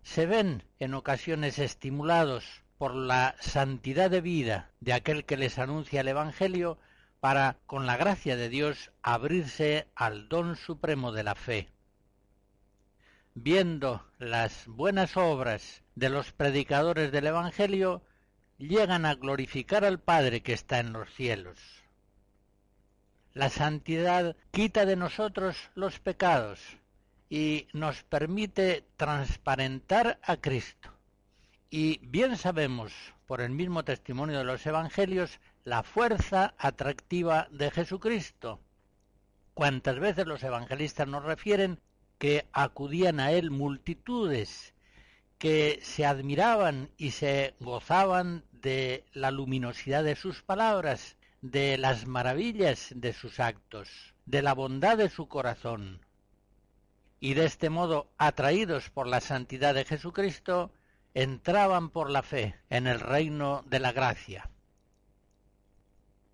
se 0.02 0.26
ven 0.26 0.62
en 0.78 0.94
ocasiones 0.94 1.58
estimulados 1.58 2.62
por 2.78 2.94
la 2.94 3.34
santidad 3.40 4.10
de 4.10 4.20
vida 4.20 4.70
de 4.80 4.92
aquel 4.92 5.24
que 5.24 5.36
les 5.38 5.58
anuncia 5.58 6.02
el 6.02 6.08
Evangelio 6.08 6.78
para, 7.20 7.56
con 7.66 7.86
la 7.86 7.96
gracia 7.96 8.36
de 8.36 8.50
Dios, 8.50 8.92
abrirse 9.02 9.88
al 9.94 10.28
don 10.28 10.56
supremo 10.56 11.10
de 11.10 11.22
la 11.22 11.34
fe. 11.34 11.70
Viendo 13.34 14.06
las 14.18 14.66
buenas 14.66 15.16
obras 15.16 15.82
de 15.94 16.10
los 16.10 16.32
predicadores 16.32 17.10
del 17.10 17.26
Evangelio, 17.26 18.02
llegan 18.58 19.06
a 19.06 19.14
glorificar 19.14 19.84
al 19.84 19.98
Padre 19.98 20.42
que 20.42 20.52
está 20.52 20.78
en 20.80 20.92
los 20.92 21.08
cielos. 21.14 21.83
La 23.34 23.50
santidad 23.50 24.36
quita 24.52 24.86
de 24.86 24.94
nosotros 24.94 25.56
los 25.74 25.98
pecados 25.98 26.60
y 27.28 27.66
nos 27.72 28.04
permite 28.04 28.84
transparentar 28.96 30.20
a 30.22 30.36
Cristo. 30.36 30.90
Y 31.68 31.98
bien 32.06 32.36
sabemos, 32.36 32.92
por 33.26 33.40
el 33.40 33.50
mismo 33.50 33.84
testimonio 33.84 34.38
de 34.38 34.44
los 34.44 34.64
Evangelios, 34.64 35.40
la 35.64 35.82
fuerza 35.82 36.54
atractiva 36.58 37.48
de 37.50 37.72
Jesucristo. 37.72 38.60
Cuántas 39.52 39.98
veces 39.98 40.28
los 40.28 40.44
evangelistas 40.44 41.08
nos 41.08 41.24
refieren 41.24 41.80
que 42.18 42.46
acudían 42.52 43.18
a 43.18 43.32
él 43.32 43.50
multitudes, 43.50 44.74
que 45.38 45.80
se 45.82 46.06
admiraban 46.06 46.88
y 46.96 47.10
se 47.10 47.54
gozaban 47.58 48.44
de 48.52 49.04
la 49.12 49.32
luminosidad 49.32 50.04
de 50.04 50.14
sus 50.14 50.42
palabras, 50.42 51.16
de 51.44 51.76
las 51.76 52.06
maravillas 52.06 52.90
de 52.96 53.12
sus 53.12 53.38
actos, 53.38 54.14
de 54.24 54.40
la 54.40 54.54
bondad 54.54 54.96
de 54.96 55.10
su 55.10 55.28
corazón. 55.28 56.00
Y 57.20 57.34
de 57.34 57.44
este 57.44 57.68
modo, 57.68 58.08
atraídos 58.16 58.88
por 58.88 59.06
la 59.06 59.20
santidad 59.20 59.74
de 59.74 59.84
Jesucristo, 59.84 60.72
entraban 61.12 61.90
por 61.90 62.08
la 62.08 62.22
fe 62.22 62.58
en 62.70 62.86
el 62.86 62.98
reino 62.98 63.62
de 63.66 63.78
la 63.78 63.92
gracia. 63.92 64.48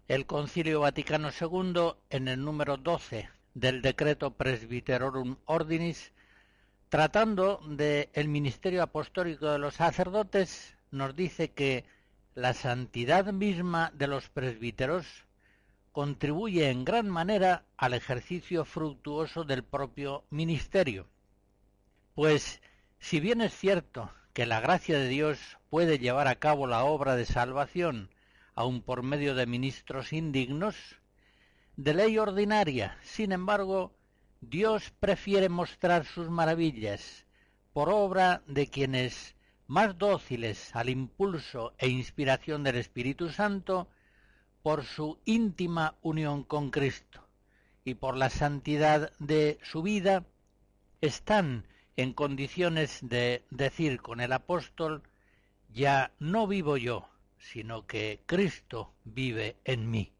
El 0.07 0.27
Concilio 0.27 0.79
Vaticano 0.79 1.31
II, 1.31 1.95
en 2.11 2.29
el 2.29 2.45
número 2.45 2.77
12 2.77 3.29
del 3.55 3.83
decreto 3.83 4.35
Presbyterorum 4.35 5.39
Ordinis, 5.47 6.13
tratando 6.89 7.61
del 7.67 8.11
el 8.13 8.29
ministerio 8.29 8.85
apostólico 8.85 9.51
de 9.51 9.59
los 9.59 9.75
sacerdotes, 9.75 10.77
nos 10.93 11.17
dice 11.17 11.51
que 11.51 11.85
la 12.41 12.55
santidad 12.55 13.35
misma 13.35 13.93
de 13.95 14.07
los 14.07 14.31
presbíteros 14.31 15.07
contribuye 15.93 16.71
en 16.71 16.87
gran 16.87 17.07
manera 17.11 17.67
al 17.77 17.93
ejercicio 17.93 18.65
fructuoso 18.65 19.45
del 19.45 19.63
propio 19.63 20.25
ministerio. 20.31 21.07
Pues 22.15 22.63
si 22.99 23.21
bien 23.21 23.43
es 23.43 23.55
cierto 23.55 24.11
que 24.33 24.47
la 24.47 24.61
gracia 24.61 24.99
de 24.99 25.09
Dios 25.09 25.59
puede 25.69 25.99
llevar 25.99 26.29
a 26.29 26.37
cabo 26.37 26.67
la 26.67 26.85
obra 26.85 27.15
de 27.15 27.27
salvación 27.27 28.09
aun 28.55 28.81
por 28.81 29.03
medio 29.03 29.35
de 29.35 29.45
ministros 29.45 30.15
indignos, 30.15 30.77
de 31.77 31.93
ley 31.93 32.17
ordinaria, 32.17 32.97
sin 33.03 33.33
embargo, 33.33 33.93
Dios 34.41 34.95
prefiere 34.99 35.51
mostrar 35.51 36.07
sus 36.07 36.31
maravillas 36.31 37.27
por 37.75 37.91
obra 37.91 38.43
de 38.47 38.67
quienes 38.67 39.35
más 39.71 39.97
dóciles 39.97 40.75
al 40.75 40.89
impulso 40.89 41.75
e 41.79 41.89
inspiración 41.89 42.65
del 42.65 42.75
Espíritu 42.75 43.29
Santo 43.29 43.87
por 44.65 44.85
su 44.85 45.21
íntima 45.25 45.95
unión 46.03 46.43
con 46.43 46.73
Cristo 46.73 47.25
y 47.85 47.95
por 47.95 48.17
la 48.17 48.31
santidad 48.31 49.13
de 49.21 49.61
su 49.63 49.83
vida, 49.83 50.27
están 51.01 51.69
en 51.97 52.15
condiciones 52.15 52.99
de 53.01 53.45
decir 53.51 54.03
con 54.03 54.21
el 54.21 54.33
apóstol, 54.33 55.05
ya 55.73 56.11
no 56.19 56.49
vivo 56.49 56.77
yo, 56.77 57.09
sino 57.39 57.87
que 57.87 58.25
Cristo 58.27 58.93
vive 59.05 59.57
en 59.65 59.89
mí. 59.89 60.13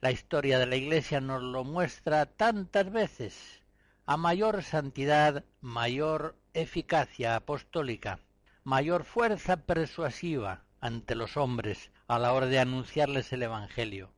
La 0.00 0.12
historia 0.12 0.58
de 0.58 0.64
la 0.64 0.76
Iglesia 0.76 1.20
nos 1.20 1.42
lo 1.42 1.62
muestra 1.62 2.24
tantas 2.24 2.90
veces. 2.90 3.62
A 4.06 4.16
mayor 4.16 4.62
santidad, 4.62 5.44
mayor 5.60 6.36
eficacia 6.54 7.36
apostólica, 7.36 8.20
mayor 8.62 9.04
fuerza 9.04 9.58
persuasiva 9.58 10.64
ante 10.80 11.14
los 11.14 11.36
hombres 11.36 11.90
a 12.06 12.18
la 12.18 12.32
hora 12.32 12.46
de 12.46 12.58
anunciarles 12.58 13.32
el 13.32 13.42
Evangelio. 13.42 14.12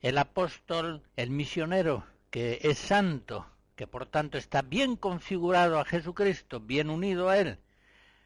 El 0.00 0.18
apóstol, 0.18 1.02
el 1.16 1.30
misionero, 1.30 2.04
que 2.30 2.58
es 2.62 2.78
santo, 2.78 3.46
que 3.76 3.86
por 3.86 4.06
tanto 4.06 4.36
está 4.36 4.62
bien 4.62 4.96
configurado 4.96 5.78
a 5.78 5.84
Jesucristo, 5.84 6.60
bien 6.60 6.90
unido 6.90 7.28
a 7.28 7.38
Él, 7.38 7.58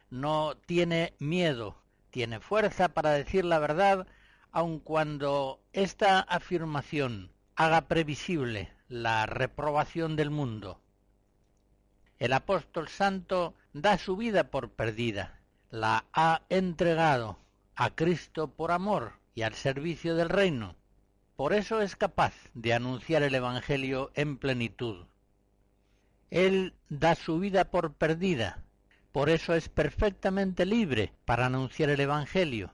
no 0.09 0.57
tiene 0.65 1.13
miedo, 1.19 1.77
tiene 2.09 2.39
fuerza 2.39 2.89
para 2.89 3.11
decir 3.11 3.45
la 3.45 3.59
verdad, 3.59 4.07
aun 4.51 4.79
cuando 4.79 5.61
esta 5.73 6.19
afirmación 6.19 7.31
haga 7.55 7.87
previsible 7.87 8.71
la 8.87 9.25
reprobación 9.25 10.15
del 10.15 10.31
mundo. 10.31 10.81
El 12.19 12.33
apóstol 12.33 12.87
santo 12.87 13.53
da 13.73 13.97
su 13.97 14.17
vida 14.17 14.45
por 14.45 14.71
perdida, 14.71 15.39
la 15.69 16.05
ha 16.13 16.41
entregado 16.49 17.37
a 17.75 17.91
Cristo 17.91 18.47
por 18.47 18.71
amor 18.71 19.13
y 19.35 19.43
al 19.43 19.53
servicio 19.53 20.15
del 20.15 20.29
reino. 20.29 20.75
Por 21.35 21.53
eso 21.53 21.81
es 21.81 21.95
capaz 21.95 22.33
de 22.55 22.73
anunciar 22.73 23.21
el 23.21 23.35
Evangelio 23.35 24.11
en 24.15 24.37
plenitud. 24.37 25.05
Él 26.31 26.73
da 26.89 27.13
su 27.13 27.39
vida 27.39 27.65
por 27.65 27.93
perdida, 27.93 28.63
por 29.11 29.29
eso 29.29 29.53
es 29.53 29.69
perfectamente 29.69 30.65
libre 30.65 31.13
para 31.25 31.45
anunciar 31.45 31.91
el 31.91 31.99
Evangelio, 31.99 32.73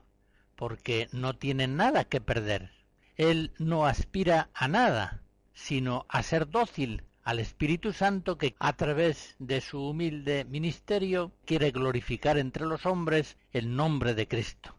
porque 0.56 1.08
no 1.12 1.36
tiene 1.36 1.66
nada 1.66 2.04
que 2.04 2.22
perder. 2.22 2.70
Él 3.16 3.52
no 3.58 3.86
aspira 3.86 4.48
a 4.54 4.68
nada, 4.68 5.20
sino 5.52 6.06
a 6.08 6.22
ser 6.22 6.48
dócil 6.48 7.04
al 7.24 7.38
Espíritu 7.38 7.94
Santo 7.94 8.36
que 8.36 8.54
a 8.58 8.74
través 8.74 9.34
de 9.38 9.62
su 9.62 9.80
humilde 9.88 10.44
ministerio 10.44 11.32
quiere 11.46 11.70
glorificar 11.70 12.36
entre 12.36 12.66
los 12.66 12.84
hombres 12.84 13.38
el 13.52 13.74
nombre 13.74 14.14
de 14.14 14.28
Cristo. 14.28 14.76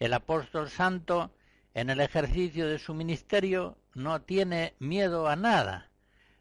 El 0.00 0.12
apóstol 0.12 0.68
santo 0.68 1.32
en 1.74 1.88
el 1.88 2.00
ejercicio 2.00 2.66
de 2.66 2.80
su 2.80 2.94
ministerio 2.94 3.78
no 3.94 4.22
tiene 4.22 4.74
miedo 4.80 5.28
a 5.28 5.36
nada, 5.36 5.88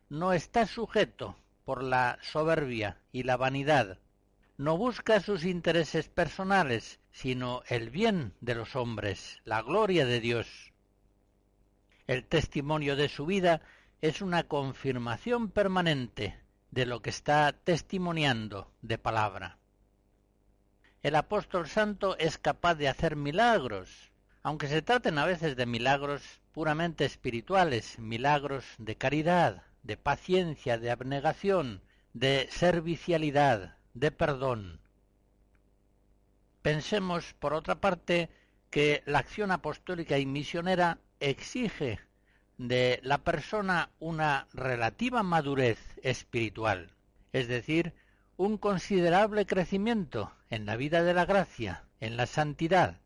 no 0.10 0.34
está 0.34 0.66
sujeto 0.66 1.38
por 1.64 1.84
la 1.84 2.18
soberbia 2.24 2.98
y 3.12 3.22
la 3.24 3.38
vanidad, 3.38 4.00
no 4.58 4.76
busca 4.76 5.20
sus 5.20 5.46
intereses 5.46 6.10
personales, 6.10 7.00
sino 7.12 7.62
el 7.68 7.92
bien 7.92 8.34
de 8.42 8.56
los 8.56 8.76
hombres, 8.76 9.40
la 9.46 9.62
gloria 9.62 10.06
de 10.06 10.20
Dios. 10.20 10.48
El 12.08 12.26
testimonio 12.26 12.96
de 12.96 13.08
su 13.08 13.28
vida 13.28 13.62
es 14.02 14.24
una 14.24 14.48
confirmación 14.48 15.50
permanente 15.50 16.36
de 16.72 16.88
lo 16.88 17.04
que 17.04 17.12
está 17.12 17.54
testimoniando 17.54 18.72
de 18.82 18.98
palabra. 18.98 19.60
El 21.04 21.16
apóstol 21.16 21.68
santo 21.68 22.18
es 22.18 22.40
capaz 22.40 22.76
de 22.76 22.88
hacer 22.88 23.16
milagros, 23.16 24.12
aunque 24.42 24.68
se 24.68 24.82
traten 24.82 25.20
a 25.20 25.26
veces 25.26 25.56
de 25.56 25.68
milagros 25.68 26.42
puramente 26.52 27.06
espirituales, 27.06 28.00
milagros 28.00 28.66
de 28.80 28.98
caridad, 28.98 29.64
de 29.84 29.98
paciencia, 29.98 30.80
de 30.80 30.90
abnegación, 30.90 31.84
de 32.14 32.48
servicialidad, 32.50 33.78
de 33.94 34.12
perdón. 34.12 34.80
Pensemos, 36.64 37.36
por 37.36 37.54
otra 37.54 37.80
parte, 37.80 38.30
que 38.72 39.04
la 39.06 39.20
acción 39.20 39.52
apostólica 39.52 40.18
y 40.18 40.26
misionera 40.26 40.98
exige 41.20 42.00
de 42.58 43.00
la 43.04 43.20
persona 43.20 43.90
una 44.00 44.48
relativa 44.54 45.24
madurez 45.24 45.80
espiritual, 46.04 46.92
es 47.34 47.48
decir, 47.48 47.94
un 48.38 48.58
considerable 48.58 49.46
crecimiento 49.46 50.32
en 50.50 50.66
la 50.66 50.76
vida 50.76 51.04
de 51.04 51.14
la 51.14 51.26
gracia, 51.26 51.84
en 52.00 52.18
la 52.18 52.26
santidad. 52.26 53.00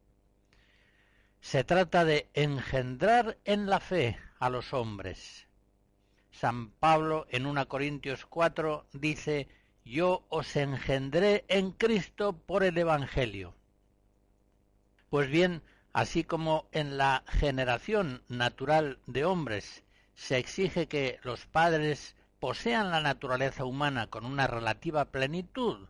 Se 1.41 1.63
trata 1.63 2.05
de 2.05 2.27
engendrar 2.33 3.37
en 3.45 3.69
la 3.69 3.79
fe 3.79 4.17
a 4.39 4.49
los 4.49 4.73
hombres. 4.73 5.47
San 6.31 6.69
Pablo 6.69 7.27
en 7.29 7.45
1 7.45 7.67
Corintios 7.67 8.25
4 8.25 8.87
dice, 8.93 9.47
yo 9.85 10.25
os 10.29 10.55
engendré 10.55 11.45
en 11.47 11.71
Cristo 11.71 12.33
por 12.33 12.63
el 12.63 12.77
Evangelio. 12.77 13.53
Pues 15.09 15.29
bien, 15.29 15.61
Así 15.95 16.25
como 16.25 16.67
en 16.73 16.97
la 16.97 17.23
generación 17.25 18.21
natural 18.27 18.99
de 19.07 19.23
hombres 19.23 19.85
se 20.13 20.37
exige 20.37 20.87
que 20.87 21.21
los 21.23 21.45
padres 21.45 22.17
posean 22.41 22.91
la 22.91 22.99
naturaleza 22.99 23.63
humana 23.63 24.07
con 24.07 24.25
una 24.25 24.45
relativa 24.45 25.05
plenitud, 25.05 25.87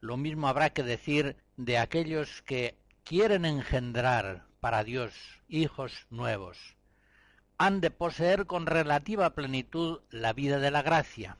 lo 0.00 0.16
mismo 0.16 0.48
habrá 0.48 0.70
que 0.70 0.82
decir 0.82 1.36
de 1.58 1.76
aquellos 1.76 2.40
que 2.46 2.78
quieren 3.04 3.44
engendrar 3.44 4.46
para 4.60 4.84
Dios 4.84 5.12
hijos 5.48 6.06
nuevos. 6.08 6.56
Han 7.58 7.82
de 7.82 7.90
poseer 7.90 8.46
con 8.46 8.64
relativa 8.64 9.34
plenitud 9.34 10.00
la 10.08 10.32
vida 10.32 10.58
de 10.60 10.70
la 10.70 10.80
gracia. 10.80 11.36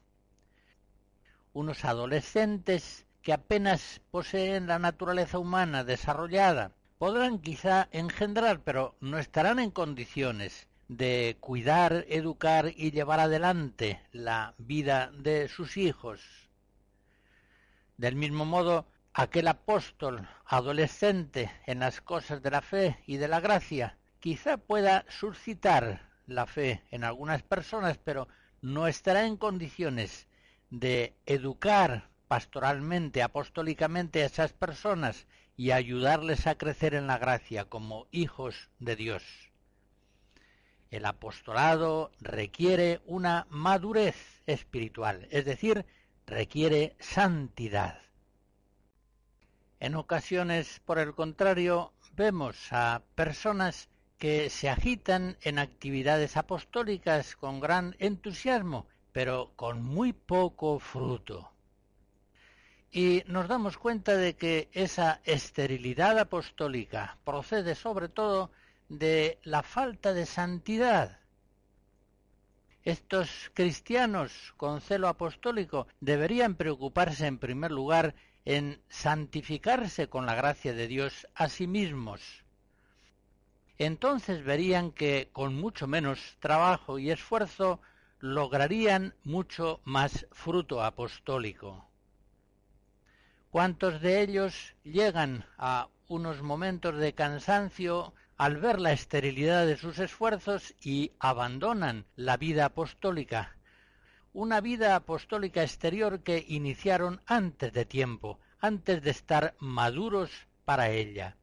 Unos 1.55 1.87
adolescentes 1.87 3.07
que 3.22 3.33
apenas 3.33 4.03
poseen 4.11 4.66
la 4.66 4.79
naturaleza 4.79 5.38
humana 5.38 5.83
desarrollada 5.83 6.72
podrán 7.05 7.38
quizá 7.38 7.87
engendrar, 7.93 8.61
pero 8.61 8.97
no 8.99 9.19
estarán 9.19 9.59
en 9.59 9.71
condiciones 9.71 10.69
de 10.88 11.37
cuidar, 11.38 12.07
educar 12.09 12.73
y 12.75 12.93
llevar 12.93 13.21
adelante 13.21 14.01
la 14.11 14.55
vida 14.57 15.11
de 15.12 15.49
sus 15.49 15.77
hijos. 15.77 16.23
Del 17.99 18.17
mismo 18.17 18.47
modo, 18.47 18.87
aquel 19.12 19.49
apóstol 19.49 20.27
adolescente 20.47 21.51
en 21.67 21.81
las 21.81 22.01
cosas 22.01 22.40
de 22.40 22.51
la 22.51 22.62
fe 22.62 22.99
y 23.07 23.19
de 23.19 23.29
la 23.29 23.40
gracia 23.40 23.99
quizá 24.19 24.57
pueda 24.57 25.05
suscitar 25.11 26.09
la 26.27 26.47
fe 26.47 26.85
en 26.90 27.05
algunas 27.05 27.43
personas, 27.43 27.99
pero 27.99 28.29
no 28.62 28.87
estará 28.87 29.27
en 29.27 29.37
condiciones 29.37 30.27
de 30.71 31.14
educar 31.27 32.09
pastoralmente, 32.29 33.23
apostólicamente 33.23 34.23
a 34.23 34.27
esas 34.27 34.55
personas 34.55 35.27
y 35.57 35.71
ayudarles 35.71 36.47
a 36.47 36.57
crecer 36.57 36.95
en 36.95 37.07
la 37.07 37.19
gracia 37.19 37.64
como 37.67 38.07
hijos 38.11 38.71
de 38.79 38.97
Dios. 38.97 39.23
El 40.90 41.07
apostolado 41.07 42.11
requiere 42.21 43.01
una 43.07 43.47
madurez 43.51 44.43
espiritual, 44.47 45.27
es 45.31 45.45
decir, 45.45 45.87
requiere 46.27 46.97
santidad. 46.99 48.01
En 49.81 49.97
ocasiones, 49.97 50.81
por 50.85 50.99
el 50.99 51.14
contrario, 51.14 51.93
vemos 52.14 52.73
a 52.73 53.03
personas 53.14 53.88
que 54.19 54.51
se 54.51 54.71
agitan 54.71 55.37
en 55.43 55.59
actividades 55.59 56.37
apostólicas 56.37 57.37
con 57.37 57.61
gran 57.61 57.97
entusiasmo, 57.99 58.87
pero 59.12 59.53
con 59.57 59.83
muy 59.83 60.12
poco 60.12 60.79
fruto 60.79 61.54
y 62.94 63.24
nos 63.26 63.48
damos 63.48 63.76
cuenta 63.76 64.16
de 64.16 64.37
que 64.37 64.68
esa 64.72 65.20
esterilidad 65.24 66.16
apostólica 66.16 67.18
procede 67.24 67.74
sobre 67.74 68.09
todo 68.09 68.52
de 68.88 69.40
la 69.42 69.64
falta 69.64 70.14
de 70.14 70.26
santidad. 70.26 71.18
Estos 72.85 73.50
cristianos 73.52 74.54
con 74.57 74.80
celo 74.80 75.09
apostólico 75.09 75.88
deberían 75.98 76.54
preocuparse 76.54 77.26
en 77.26 77.38
primer 77.38 77.72
lugar 77.72 78.14
en 78.44 78.80
santificarse 78.88 80.09
con 80.09 80.24
la 80.24 80.37
gracia 80.37 80.72
de 80.72 80.87
Dios 80.87 81.26
a 81.35 81.48
sí 81.48 81.66
mismos. 81.66 82.44
Entonces 83.76 84.44
verían 84.44 84.92
que 84.92 85.30
con 85.33 85.57
mucho 85.57 85.88
menos 85.88 86.37
trabajo 86.38 87.00
y 87.00 87.11
esfuerzo 87.11 87.80
lograrían 88.20 89.16
mucho 89.24 89.80
más 89.83 90.28
fruto 90.30 90.80
apostólico. 90.80 91.88
¿Cuántos 93.55 94.01
de 94.01 94.21
ellos 94.21 94.75
llegan 94.83 95.47
a 95.59 95.87
unos 96.09 96.43
momentos 96.43 96.99
de 96.99 97.12
cansancio 97.12 98.12
al 98.37 98.57
ver 98.57 98.81
la 98.81 98.90
esterilidad 98.90 99.64
de 99.64 99.77
sus 99.77 100.01
esfuerzos 100.01 100.75
y 100.81 101.12
abandonan 101.21 102.05
la 102.17 102.37
vida 102.37 102.64
apostólica? 102.64 103.57
Una 104.33 104.61
vida 104.61 104.97
apostólica 104.97 105.62
exterior 105.62 106.25
que 106.25 106.45
iniciaron 106.49 107.21
antes 107.27 107.73
de 107.73 107.85
tiempo, 107.85 108.40
antes 108.59 109.01
de 109.05 109.12
estar 109.12 109.55
maduros 109.61 110.33
para 110.64 110.90
ella. 110.90 111.37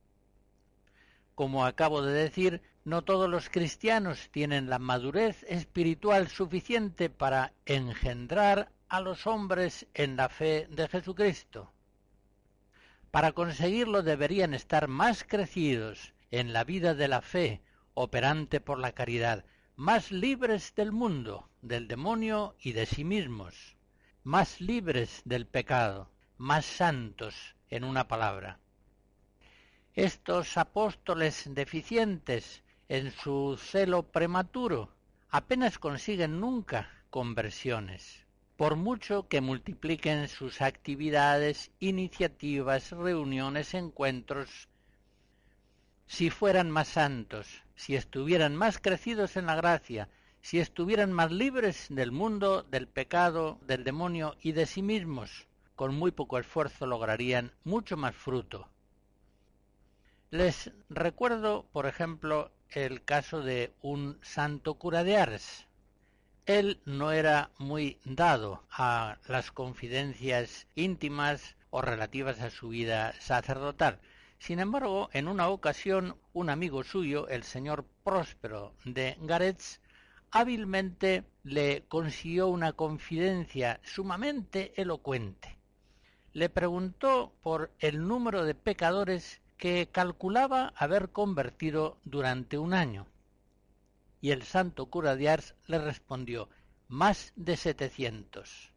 Como 1.33 1.65
acabo 1.65 2.01
de 2.01 2.11
decir, 2.11 2.61
No 2.83 3.03
todos 3.03 3.29
los 3.29 3.49
cristianos 3.49 4.27
tienen 4.31 4.69
la 4.69 4.79
madurez 4.79 5.43
espiritual 5.43 6.27
suficiente 6.27 7.09
para 7.09 7.53
engendrar 7.65 8.69
a 8.89 8.99
los 8.99 9.25
hombres 9.27 9.87
en 9.93 10.17
la 10.17 10.27
fe 10.27 10.67
de 10.69 10.89
Jesucristo. 10.89 11.71
Para 13.11 13.33
conseguirlo 13.33 14.03
deberían 14.03 14.53
estar 14.53 14.87
más 14.87 15.25
crecidos 15.25 16.13
en 16.31 16.53
la 16.53 16.63
vida 16.63 16.95
de 16.95 17.09
la 17.09 17.21
fe 17.21 17.61
operante 17.93 18.61
por 18.61 18.79
la 18.79 18.93
caridad, 18.93 19.43
más 19.75 20.11
libres 20.11 20.73
del 20.75 20.93
mundo, 20.93 21.49
del 21.61 21.89
demonio 21.89 22.55
y 22.61 22.71
de 22.71 22.85
sí 22.85 23.03
mismos, 23.03 23.75
más 24.23 24.61
libres 24.61 25.21
del 25.25 25.45
pecado, 25.45 26.09
más 26.37 26.65
santos, 26.65 27.55
en 27.69 27.83
una 27.83 28.07
palabra. 28.07 28.59
Estos 29.93 30.57
apóstoles 30.57 31.49
deficientes 31.53 32.63
en 32.87 33.11
su 33.11 33.57
celo 33.61 34.03
prematuro 34.03 34.93
apenas 35.29 35.79
consiguen 35.79 36.39
nunca 36.39 36.89
conversiones, 37.09 38.20
por 38.61 38.75
mucho 38.75 39.27
que 39.27 39.41
multipliquen 39.41 40.27
sus 40.27 40.61
actividades, 40.61 41.71
iniciativas, 41.79 42.91
reuniones, 42.91 43.73
encuentros. 43.73 44.69
Si 46.05 46.29
fueran 46.29 46.69
más 46.69 46.89
santos, 46.89 47.47
si 47.73 47.95
estuvieran 47.95 48.55
más 48.55 48.77
crecidos 48.77 49.35
en 49.35 49.47
la 49.47 49.55
gracia, 49.55 50.09
si 50.43 50.59
estuvieran 50.59 51.11
más 51.11 51.31
libres 51.31 51.87
del 51.89 52.11
mundo, 52.11 52.61
del 52.61 52.87
pecado, 52.87 53.57
del 53.65 53.83
demonio 53.83 54.35
y 54.43 54.51
de 54.51 54.67
sí 54.67 54.83
mismos, 54.83 55.47
con 55.75 55.95
muy 55.95 56.11
poco 56.11 56.37
esfuerzo 56.37 56.85
lograrían 56.85 57.53
mucho 57.63 57.97
más 57.97 58.15
fruto. 58.15 58.69
Les 60.29 60.69
recuerdo, 60.87 61.65
por 61.71 61.87
ejemplo, 61.87 62.51
el 62.69 63.03
caso 63.03 63.41
de 63.41 63.73
un 63.81 64.19
santo 64.21 64.75
cura 64.75 65.03
de 65.03 65.17
Ars. 65.17 65.65
Él 66.47 66.81
no 66.85 67.11
era 67.11 67.51
muy 67.59 67.99
dado 68.03 68.63
a 68.71 69.17
las 69.27 69.51
confidencias 69.51 70.65
íntimas 70.73 71.55
o 71.69 71.83
relativas 71.83 72.41
a 72.41 72.49
su 72.49 72.69
vida 72.69 73.13
sacerdotal. 73.19 73.99
Sin 74.39 74.59
embargo, 74.59 75.11
en 75.13 75.27
una 75.27 75.49
ocasión, 75.49 76.17
un 76.33 76.49
amigo 76.49 76.83
suyo, 76.83 77.27
el 77.27 77.43
señor 77.43 77.85
Próspero 78.03 78.73
de 78.85 79.17
Garetz, 79.21 79.81
hábilmente 80.31 81.25
le 81.43 81.83
consiguió 81.87 82.47
una 82.47 82.73
confidencia 82.73 83.79
sumamente 83.83 84.73
elocuente. 84.81 85.57
Le 86.33 86.49
preguntó 86.49 87.33
por 87.43 87.69
el 87.77 88.07
número 88.07 88.45
de 88.45 88.55
pecadores 88.55 89.41
que 89.57 89.89
calculaba 89.91 90.73
haber 90.75 91.09
convertido 91.09 91.97
durante 92.03 92.57
un 92.57 92.73
año. 92.73 93.05
Y 94.21 94.31
el 94.31 94.43
santo 94.43 94.85
cura 94.85 95.15
de 95.15 95.29
Ars 95.29 95.55
le 95.67 95.79
respondió 95.79 96.47
más 96.87 97.33
de 97.35 97.57
setecientos. 97.57 98.71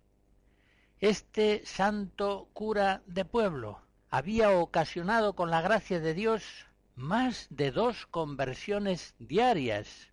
Este 1.00 1.64
santo 1.66 2.48
cura 2.52 3.02
de 3.06 3.24
pueblo 3.24 3.80
había 4.10 4.50
ocasionado 4.52 5.34
con 5.34 5.50
la 5.50 5.60
gracia 5.60 6.00
de 6.00 6.14
Dios 6.14 6.66
más 6.96 7.46
de 7.50 7.72
dos 7.72 8.06
conversiones 8.06 9.14
diarias 9.18 10.12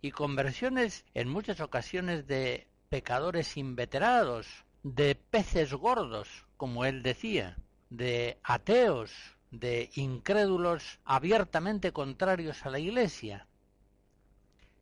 y 0.00 0.10
conversiones 0.10 1.04
en 1.14 1.28
muchas 1.28 1.60
ocasiones 1.60 2.26
de 2.26 2.66
pecadores 2.88 3.56
inveterados, 3.56 4.46
de 4.82 5.14
peces 5.14 5.72
gordos, 5.74 6.28
como 6.56 6.84
él 6.84 7.02
decía, 7.02 7.56
de 7.90 8.38
ateos, 8.42 9.12
de 9.50 9.90
incrédulos 9.94 10.98
abiertamente 11.04 11.92
contrarios 11.92 12.64
a 12.64 12.70
la 12.70 12.78
Iglesia. 12.78 13.46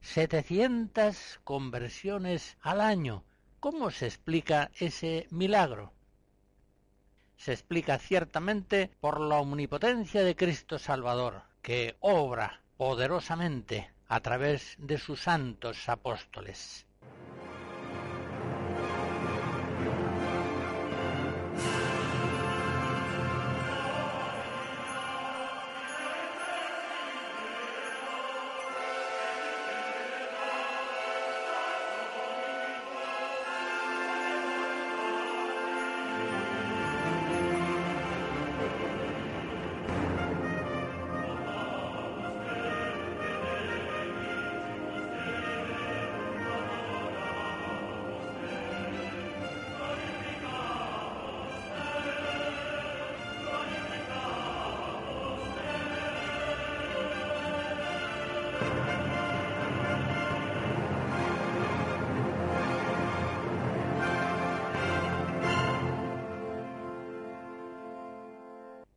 Setecientas 0.00 1.40
conversiones 1.44 2.56
al 2.62 2.80
año. 2.80 3.22
¿Cómo 3.60 3.90
se 3.90 4.06
explica 4.06 4.70
ese 4.78 5.26
milagro? 5.30 5.92
Se 7.36 7.52
explica 7.52 7.98
ciertamente 7.98 8.90
por 9.00 9.20
la 9.20 9.36
omnipotencia 9.36 10.24
de 10.24 10.34
Cristo 10.34 10.78
Salvador, 10.78 11.42
que 11.62 11.96
obra 12.00 12.62
poderosamente 12.76 13.92
a 14.08 14.20
través 14.20 14.76
de 14.78 14.98
sus 14.98 15.22
santos 15.22 15.88
apóstoles. 15.88 16.86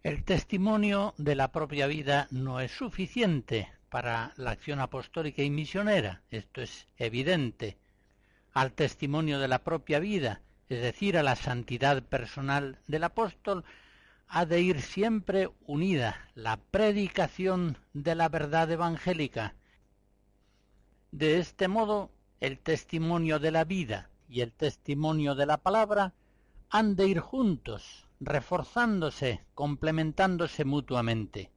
El 0.03 0.25
testimonio 0.25 1.13
de 1.17 1.33
la 1.33 1.53
propia 1.53 1.87
vida 1.87 2.27
no 2.29 2.59
es 2.59 2.71
suficiente 2.71 3.71
para 3.87 4.33
la 4.35 4.51
acción 4.51 4.81
apostólica 4.81 5.43
y 5.43 5.49
misionera, 5.49 6.23
esto 6.29 6.61
es 6.61 6.89
evidente. 6.97 7.77
Al 8.51 8.73
testimonio 8.73 9.39
de 9.39 9.47
la 9.47 9.63
propia 9.63 9.99
vida, 9.99 10.41
es 10.67 10.81
decir, 10.81 11.17
a 11.17 11.23
la 11.23 11.37
santidad 11.37 12.03
personal 12.03 12.79
del 12.85 13.05
apóstol, 13.05 13.63
ha 14.27 14.45
de 14.45 14.59
ir 14.59 14.81
siempre 14.81 15.49
unida 15.67 16.27
la 16.35 16.57
predicación 16.57 17.77
de 17.93 18.15
la 18.15 18.27
verdad 18.27 18.69
evangélica. 18.69 19.55
De 21.13 21.39
este 21.39 21.69
modo, 21.69 22.11
el 22.41 22.59
testimonio 22.59 23.39
de 23.39 23.51
la 23.51 23.63
vida 23.63 24.09
y 24.27 24.41
el 24.41 24.51
testimonio 24.51 25.33
de 25.33 25.45
la 25.45 25.59
palabra 25.59 26.11
han 26.69 26.97
de 26.97 27.07
ir 27.07 27.21
juntos, 27.21 28.02
reforzándose, 28.25 29.41
complementándose 29.53 30.65
mutuamente. 30.65 31.51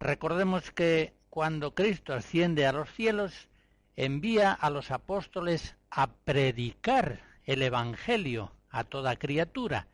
Recordemos 0.00 0.70
que 0.70 1.14
cuando 1.30 1.74
Cristo 1.74 2.14
asciende 2.14 2.66
a 2.66 2.72
los 2.72 2.90
cielos, 2.92 3.48
envía 3.96 4.52
a 4.52 4.70
los 4.70 4.90
apóstoles 4.90 5.76
a 5.90 6.08
predicar 6.08 7.20
el 7.44 7.62
Evangelio 7.62 8.52
a 8.70 8.84
toda 8.84 9.16
criatura, 9.16 9.88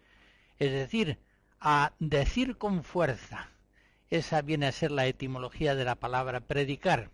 es 0.58 0.72
decir, 0.72 1.18
a 1.60 1.92
decir 1.98 2.58
con 2.58 2.84
fuerza. 2.84 3.48
Esa 4.10 4.42
viene 4.42 4.66
a 4.66 4.72
ser 4.72 4.90
la 4.90 5.06
etimología 5.06 5.74
de 5.74 5.84
la 5.84 5.94
palabra 5.94 6.40
predicar. 6.40 7.10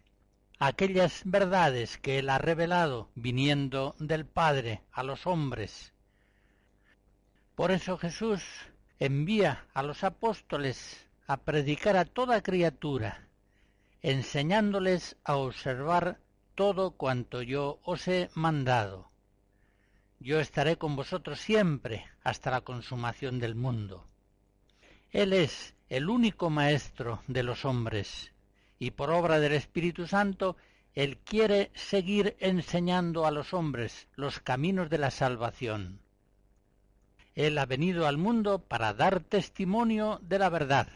Aquellas 0.59 1.23
verdades 1.25 1.97
que 1.99 2.19
Él 2.19 2.29
ha 2.29 2.39
revelado 2.39 3.11
viniendo 3.15 3.95
del 3.99 4.27
Padre 4.27 4.83
a 4.93 5.03
los 5.03 5.27
hombres 5.27 5.95
por 7.61 7.73
eso 7.73 7.99
Jesús 7.99 8.43
envía 8.99 9.67
a 9.75 9.83
los 9.83 10.03
apóstoles 10.03 11.07
a 11.27 11.37
predicar 11.37 11.95
a 11.99 12.07
toda 12.07 12.43
criatura, 12.43 13.29
enseñándoles 14.01 15.19
a 15.25 15.37
observar 15.37 16.19
todo 16.55 16.93
cuanto 16.93 17.43
yo 17.43 17.79
os 17.85 18.09
he 18.09 18.31
mandado. 18.33 19.11
Yo 20.21 20.41
estaré 20.41 20.77
con 20.77 20.97
vosotros 20.97 21.39
siempre 21.39 22.07
hasta 22.25 22.51
la 22.51 22.63
consumación 22.63 23.39
del 23.39 23.57
mundo. 23.57 24.07
Él 25.11 25.35
es 25.35 25.75
el 25.91 26.09
único 26.09 26.49
Maestro 26.49 27.23
de 27.27 27.43
los 27.43 27.67
hombres, 27.67 28.33
y 28.79 28.93
por 28.93 29.11
obra 29.11 29.39
del 29.39 29.53
Espíritu 29.53 30.07
Santo, 30.07 30.57
Él 30.95 31.19
quiere 31.19 31.71
seguir 31.75 32.39
enseñando 32.41 33.27
a 33.27 33.31
los 33.31 33.53
hombres 33.53 34.09
los 34.17 34.41
caminos 34.41 34.89
de 34.89 34.97
la 34.97 35.11
salvación. 35.11 36.01
Él 37.47 37.57
ha 37.59 37.65
venido 37.65 38.07
al 38.07 38.19
mundo 38.19 38.59
para 38.59 38.93
dar 38.93 39.21
testimonio 39.21 40.21
de 40.23 40.39
la 40.39 40.51
verdad. 40.51 40.89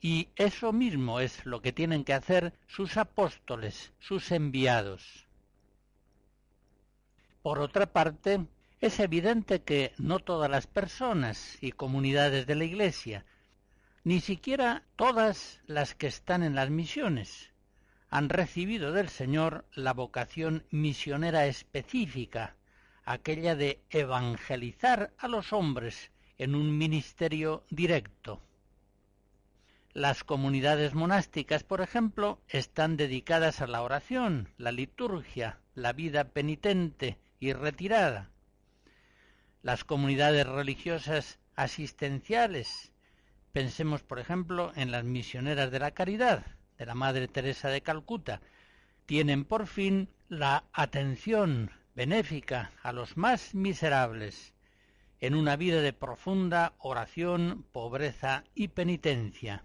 Y 0.00 0.28
eso 0.36 0.72
mismo 0.72 1.20
es 1.20 1.44
lo 1.44 1.60
que 1.60 1.72
tienen 1.72 2.02
que 2.04 2.14
hacer 2.14 2.54
sus 2.66 2.96
apóstoles, 2.96 3.92
sus 3.98 4.32
enviados. 4.32 5.26
Por 7.42 7.58
otra 7.60 7.86
parte, 7.86 8.46
es 8.80 9.00
evidente 9.00 9.62
que 9.62 9.92
no 9.98 10.18
todas 10.18 10.50
las 10.50 10.66
personas 10.66 11.58
y 11.60 11.72
comunidades 11.72 12.46
de 12.46 12.54
la 12.54 12.64
Iglesia 12.64 13.24
Ni 14.02 14.20
siquiera 14.20 14.82
todas 14.96 15.60
las 15.66 15.94
que 15.94 16.06
están 16.06 16.42
en 16.42 16.54
las 16.54 16.70
misiones 16.70 17.52
han 18.08 18.28
recibido 18.28 18.92
del 18.92 19.08
Señor 19.08 19.66
la 19.74 19.92
vocación 19.92 20.64
misionera 20.70 21.46
específica, 21.46 22.54
aquella 23.06 23.54
de 23.54 23.80
evangelizar 23.88 25.12
a 25.16 25.28
los 25.28 25.52
hombres 25.52 26.10
en 26.38 26.54
un 26.54 26.76
ministerio 26.76 27.64
directo. 27.70 28.42
Las 29.92 30.24
comunidades 30.24 30.92
monásticas, 30.92 31.62
por 31.62 31.80
ejemplo, 31.80 32.40
están 32.48 32.96
dedicadas 32.96 33.62
a 33.62 33.68
la 33.68 33.80
oración, 33.80 34.50
la 34.58 34.72
liturgia, 34.72 35.60
la 35.74 35.92
vida 35.92 36.24
penitente 36.24 37.16
y 37.38 37.52
retirada. 37.52 38.28
Las 39.62 39.84
comunidades 39.84 40.46
religiosas 40.46 41.38
asistenciales, 41.54 42.92
pensemos 43.52 44.02
por 44.02 44.18
ejemplo 44.18 44.72
en 44.74 44.90
las 44.90 45.04
misioneras 45.04 45.70
de 45.70 45.78
la 45.78 45.92
caridad, 45.92 46.44
de 46.76 46.86
la 46.86 46.94
Madre 46.94 47.28
Teresa 47.28 47.68
de 47.68 47.80
Calcuta, 47.80 48.42
tienen 49.06 49.44
por 49.44 49.66
fin 49.68 50.10
la 50.28 50.64
atención 50.72 51.70
benéfica 51.96 52.72
a 52.82 52.92
los 52.92 53.16
más 53.16 53.54
miserables, 53.54 54.52
en 55.18 55.34
una 55.34 55.56
vida 55.56 55.80
de 55.80 55.94
profunda 55.94 56.74
oración, 56.78 57.64
pobreza 57.72 58.44
y 58.54 58.68
penitencia. 58.68 59.64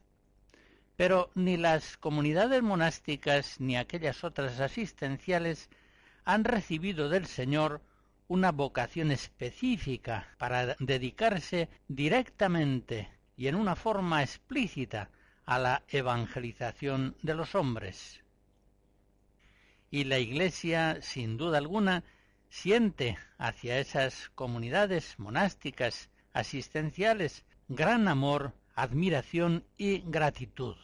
Pero 0.96 1.30
ni 1.36 1.58
las 1.58 1.98
comunidades 1.98 2.64
monásticas 2.64 3.60
ni 3.60 3.76
aquellas 3.76 4.24
otras 4.24 4.62
asistenciales 4.62 5.70
han 6.24 6.46
recibido 6.46 7.10
del 7.10 7.26
Señor 7.26 7.82
una 8.30 8.54
vocación 8.54 9.12
específica 9.12 10.34
para 10.38 10.78
dedicarse 10.80 11.68
directamente 11.90 13.10
y 13.36 13.48
en 13.48 13.56
una 13.56 13.76
forma 13.76 14.24
explícita 14.24 15.10
a 15.46 15.60
la 15.60 15.84
evangelización 15.90 17.18
de 17.24 17.36
los 17.36 17.56
hombres. 17.56 18.24
Y 19.90 20.06
la 20.06 20.20
Iglesia, 20.20 21.02
sin 21.02 21.36
duda 21.36 21.58
alguna, 21.58 22.06
siente 22.52 23.18
hacia 23.38 23.80
esas 23.80 24.30
comunidades 24.36 25.18
monásticas 25.18 26.10
asistenciales 26.34 27.46
gran 27.70 28.10
amor, 28.10 28.54
admiración 28.76 29.64
y 29.78 30.00
gratitud. 30.06 30.76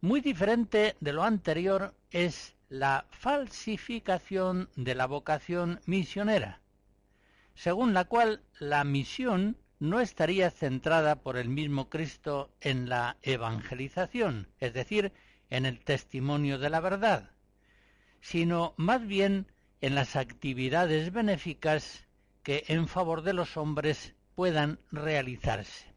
Muy 0.00 0.20
diferente 0.20 0.96
de 1.00 1.12
lo 1.12 1.22
anterior 1.22 1.94
es 2.10 2.56
la 2.68 3.06
falsificación 3.10 4.68
de 4.74 4.96
la 4.96 5.06
vocación 5.06 5.80
misionera, 5.86 6.60
según 7.54 7.94
la 7.94 8.04
cual 8.04 8.42
la 8.58 8.82
misión 8.82 9.56
no 9.78 10.00
estaría 10.00 10.50
centrada 10.50 11.22
por 11.22 11.36
el 11.36 11.48
mismo 11.48 11.88
Cristo 11.88 12.50
en 12.60 12.88
la 12.88 13.16
evangelización, 13.22 14.48
es 14.58 14.74
decir, 14.74 15.12
en 15.50 15.66
el 15.66 15.78
testimonio 15.84 16.58
de 16.58 16.70
la 16.70 16.80
verdad, 16.80 17.30
sino 18.20 18.74
más 18.76 19.06
bien 19.06 19.46
en 19.84 19.94
las 19.94 20.16
actividades 20.16 21.12
benéficas 21.12 22.06
que 22.42 22.64
en 22.68 22.88
favor 22.88 23.20
de 23.20 23.34
los 23.34 23.58
hombres 23.58 24.14
puedan 24.34 24.78
realizarse. 24.90 25.92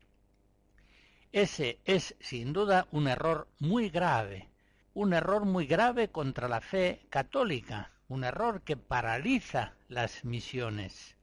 Ese 1.32 1.80
es 1.86 2.14
sin 2.20 2.52
duda 2.52 2.90
un 2.92 3.08
error 3.08 3.48
muy 3.60 3.90
grave, 3.90 4.50
un 4.94 5.14
error 5.14 5.46
muy 5.46 5.68
grave 5.68 6.10
contra 6.10 6.50
la 6.50 6.60
fe 6.60 7.00
católica, 7.10 7.94
un 8.10 8.26
error 8.26 8.62
que 8.64 8.76
paraliza 8.76 9.78
las 9.88 10.26
misiones 10.26 11.16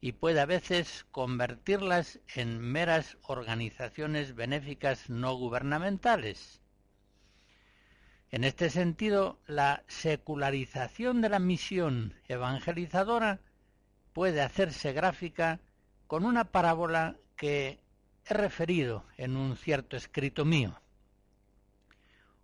y 0.00 0.12
puede 0.12 0.38
a 0.38 0.46
veces 0.46 1.04
convertirlas 1.10 2.20
en 2.36 2.60
meras 2.60 3.18
organizaciones 3.22 4.36
benéficas 4.36 5.10
no 5.10 5.34
gubernamentales. 5.34 6.60
En 8.34 8.42
este 8.42 8.68
sentido, 8.68 9.38
la 9.46 9.84
secularización 9.86 11.20
de 11.20 11.28
la 11.28 11.38
misión 11.38 12.14
evangelizadora 12.26 13.38
puede 14.12 14.42
hacerse 14.42 14.92
gráfica 14.92 15.60
con 16.08 16.24
una 16.24 16.42
parábola 16.42 17.14
que 17.36 17.78
he 18.26 18.34
referido 18.34 19.04
en 19.18 19.36
un 19.36 19.56
cierto 19.56 19.96
escrito 19.96 20.44
mío. 20.44 20.80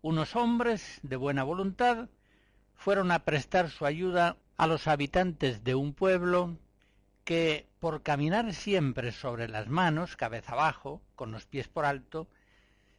Unos 0.00 0.36
hombres 0.36 1.00
de 1.02 1.16
buena 1.16 1.42
voluntad 1.42 2.08
fueron 2.76 3.10
a 3.10 3.24
prestar 3.24 3.68
su 3.68 3.84
ayuda 3.84 4.36
a 4.58 4.68
los 4.68 4.86
habitantes 4.86 5.64
de 5.64 5.74
un 5.74 5.92
pueblo 5.92 6.56
que, 7.24 7.66
por 7.80 8.04
caminar 8.04 8.54
siempre 8.54 9.10
sobre 9.10 9.48
las 9.48 9.66
manos, 9.66 10.14
cabeza 10.14 10.52
abajo, 10.52 11.02
con 11.16 11.32
los 11.32 11.46
pies 11.46 11.66
por 11.66 11.84
alto, 11.84 12.28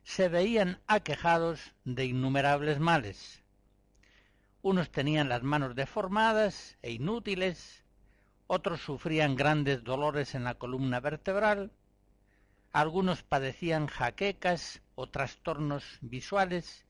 se 0.03 0.29
veían 0.29 0.79
aquejados 0.87 1.73
de 1.85 2.05
innumerables 2.05 2.79
males. 2.79 3.43
Unos 4.61 4.91
tenían 4.91 5.29
las 5.29 5.43
manos 5.43 5.75
deformadas 5.75 6.77
e 6.81 6.91
inútiles, 6.91 7.83
otros 8.47 8.81
sufrían 8.81 9.35
grandes 9.35 9.83
dolores 9.83 10.35
en 10.35 10.43
la 10.43 10.55
columna 10.55 10.99
vertebral, 10.99 11.71
algunos 12.71 13.23
padecían 13.23 13.87
jaquecas 13.87 14.81
o 14.95 15.09
trastornos 15.09 15.83
visuales 16.01 16.85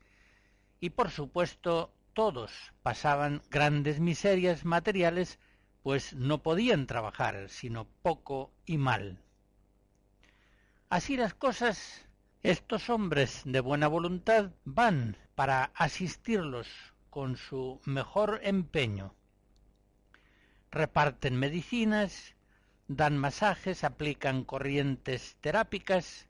y 0.80 0.90
por 0.90 1.10
supuesto 1.10 1.92
todos 2.12 2.52
pasaban 2.82 3.42
grandes 3.50 4.00
miserias 4.00 4.64
materiales 4.64 5.38
pues 5.82 6.14
no 6.14 6.42
podían 6.42 6.86
trabajar 6.86 7.48
sino 7.48 7.86
poco 8.02 8.52
y 8.66 8.78
mal. 8.78 9.18
Así 10.88 11.16
las 11.16 11.34
cosas, 11.34 12.06
estos 12.42 12.90
hombres 12.90 13.42
de 13.44 13.60
buena 13.60 13.86
voluntad 13.86 14.50
van 14.64 15.16
para 15.36 15.70
asistirlos 15.76 16.66
con 17.08 17.36
su 17.36 17.80
mejor 17.84 18.40
empeño. 18.42 19.14
Reparten 20.72 21.36
medicinas, 21.36 22.34
dan 22.88 23.16
masajes, 23.16 23.84
aplican 23.84 24.42
corrientes 24.42 25.36
terápicas 25.40 26.26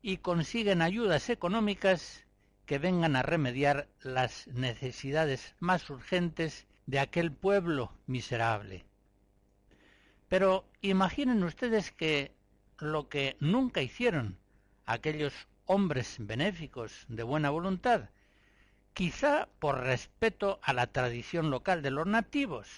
y 0.00 0.16
consiguen 0.18 0.80
ayudas 0.80 1.28
económicas 1.28 2.24
que 2.64 2.78
vengan 2.78 3.14
a 3.14 3.22
remediar 3.22 3.86
las 4.00 4.46
necesidades 4.46 5.54
más 5.60 5.90
urgentes 5.90 6.66
de 6.86 7.00
aquel 7.00 7.32
pueblo 7.32 7.92
miserable. 8.06 8.86
Pero 10.28 10.64
imaginen 10.80 11.44
ustedes 11.44 11.92
que 11.92 12.32
lo 12.78 13.10
que 13.10 13.36
nunca 13.40 13.82
hicieron 13.82 14.38
aquellos 14.86 15.34
hombres 15.66 16.16
benéficos 16.18 17.04
de 17.08 17.22
buena 17.22 17.50
voluntad, 17.50 18.10
quizá 18.92 19.48
por 19.58 19.80
respeto 19.80 20.60
a 20.62 20.72
la 20.72 20.86
tradición 20.86 21.50
local 21.50 21.82
de 21.82 21.90
los 21.90 22.06
nativos, 22.06 22.68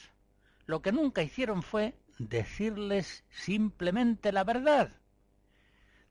lo 0.67 0.83
que 0.83 0.93
nunca 0.93 1.23
hicieron 1.23 1.63
fue 1.63 1.95
decirles 2.19 3.25
simplemente 3.31 4.33
la 4.33 4.45
verdad, 4.45 4.91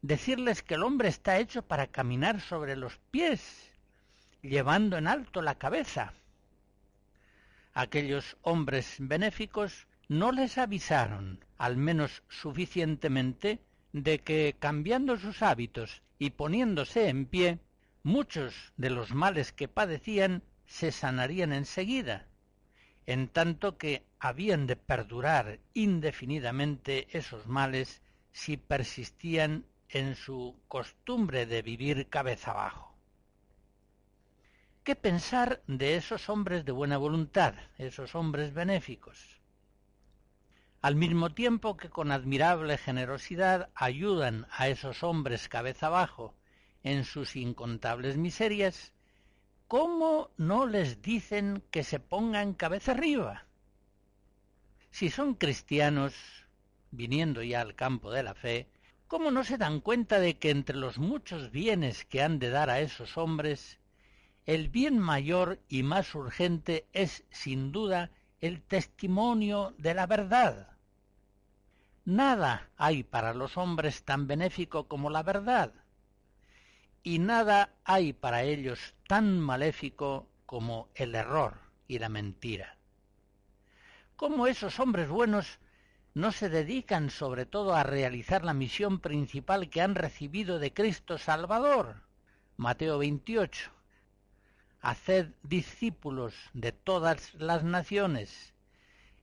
decirles 0.01 0.61
que 0.61 0.75
el 0.75 0.83
hombre 0.83 1.09
está 1.09 1.39
hecho 1.39 1.63
para 1.63 1.87
caminar 1.87 2.39
sobre 2.39 2.75
los 2.75 2.97
pies, 3.11 3.71
llevando 4.41 4.97
en 4.97 5.07
alto 5.07 5.41
la 5.41 5.55
cabeza. 5.55 6.13
Aquellos 7.73 8.37
hombres 8.41 8.97
benéficos 8.99 9.87
no 10.07 10.31
les 10.31 10.57
avisaron, 10.57 11.43
al 11.57 11.77
menos 11.77 12.23
suficientemente, 12.29 13.59
de 13.95 14.19
que 14.19 14.57
cambiando 14.59 15.15
sus 15.15 15.41
hábitos 15.41 16.01
y 16.19 16.31
poniéndose 16.31 17.07
en 17.07 17.25
pie, 17.25 17.59
muchos 18.03 18.73
de 18.75 18.89
los 18.89 19.13
males 19.13 19.53
que 19.53 19.69
padecían 19.69 20.43
se 20.65 20.91
sanarían 20.91 21.53
enseguida, 21.53 22.27
en 23.05 23.29
tanto 23.29 23.77
que 23.77 24.03
habían 24.19 24.67
de 24.67 24.75
perdurar 24.75 25.59
indefinidamente 25.73 27.07
esos 27.17 27.47
males 27.47 28.01
si 28.33 28.57
persistían 28.57 29.63
en 29.87 30.17
su 30.17 30.57
costumbre 30.67 31.45
de 31.45 31.61
vivir 31.61 32.09
cabeza 32.09 32.51
abajo. 32.51 32.93
¿Qué 34.83 34.97
pensar 34.97 35.61
de 35.67 35.95
esos 35.95 36.27
hombres 36.27 36.65
de 36.65 36.73
buena 36.73 36.97
voluntad, 36.97 37.53
esos 37.77 38.13
hombres 38.13 38.53
benéficos? 38.53 39.39
Al 40.85 40.95
mismo 40.95 41.31
tiempo 41.31 41.77
que 41.77 41.89
con 41.89 42.11
admirable 42.11 42.77
generosidad 42.77 43.69
ayudan 43.73 44.45
a 44.51 44.67
esos 44.67 45.01
hombres 45.01 45.49
cabeza 45.49 45.87
abajo 45.87 46.35
en 46.83 47.05
sus 47.05 47.35
incontables 47.35 48.17
miserias, 48.17 48.93
¿cómo 49.67 50.29
no 50.37 50.67
les 50.67 51.01
dicen 51.01 51.63
que 51.71 51.83
se 51.83 51.99
pongan 51.99 52.53
cabeza 52.53 52.91
arriba? 52.91 53.47
Si 54.91 55.09
son 55.09 55.33
cristianos, 55.33 56.13
viniendo 56.91 57.41
ya 57.41 57.61
al 57.61 57.73
campo 57.73 58.11
de 58.11 58.21
la 58.21 58.35
fe, 58.35 58.69
¿cómo 59.07 59.31
no 59.31 59.43
se 59.43 59.57
dan 59.57 59.81
cuenta 59.81 60.19
de 60.19 60.37
que 60.37 60.51
entre 60.51 60.77
los 60.77 60.99
muchos 60.99 61.49
bienes 61.49 62.05
que 62.05 62.21
han 62.21 62.37
de 62.37 62.51
dar 62.51 62.69
a 62.69 62.79
esos 62.79 63.17
hombres, 63.17 63.79
el 64.45 64.69
bien 64.69 64.99
mayor 64.99 65.59
y 65.67 65.81
más 65.81 66.13
urgente 66.13 66.85
es, 66.93 67.23
sin 67.31 67.71
duda, 67.71 68.11
el 68.39 68.61
testimonio 68.61 69.73
de 69.79 69.95
la 69.95 70.05
verdad? 70.05 70.74
Nada 72.05 72.69
hay 72.77 73.01
para 73.01 73.33
los 73.33 73.57
hombres 73.57 74.03
tan 74.03 74.27
benéfico 74.27 74.87
como 74.87 75.09
la 75.09 75.23
verdad, 75.23 75.73
y 77.01 77.17
nada 77.17 77.71
hay 77.83 78.13
para 78.13 78.43
ellos 78.43 78.93
tan 79.07 79.39
maléfico 79.39 80.27
como 80.45 80.87
el 80.93 81.15
error 81.15 81.57
y 81.87 81.97
la 81.97 82.09
mentira. 82.09 82.77
¿Cómo 84.15 84.45
esos 84.45 84.79
hombres 84.79 85.09
buenos 85.09 85.57
no 86.13 86.31
se 86.31 86.49
dedican 86.49 87.09
sobre 87.09 87.47
todo 87.47 87.73
a 87.73 87.81
realizar 87.81 88.45
la 88.45 88.53
misión 88.53 88.99
principal 88.99 89.71
que 89.71 89.81
han 89.81 89.95
recibido 89.95 90.59
de 90.59 90.73
Cristo 90.73 91.17
Salvador? 91.17 92.03
Mateo 92.55 92.99
28. 92.99 93.71
Haced 94.81 95.29
discípulos 95.41 96.35
de 96.53 96.71
todas 96.71 97.33
las 97.33 97.63
naciones, 97.63 98.53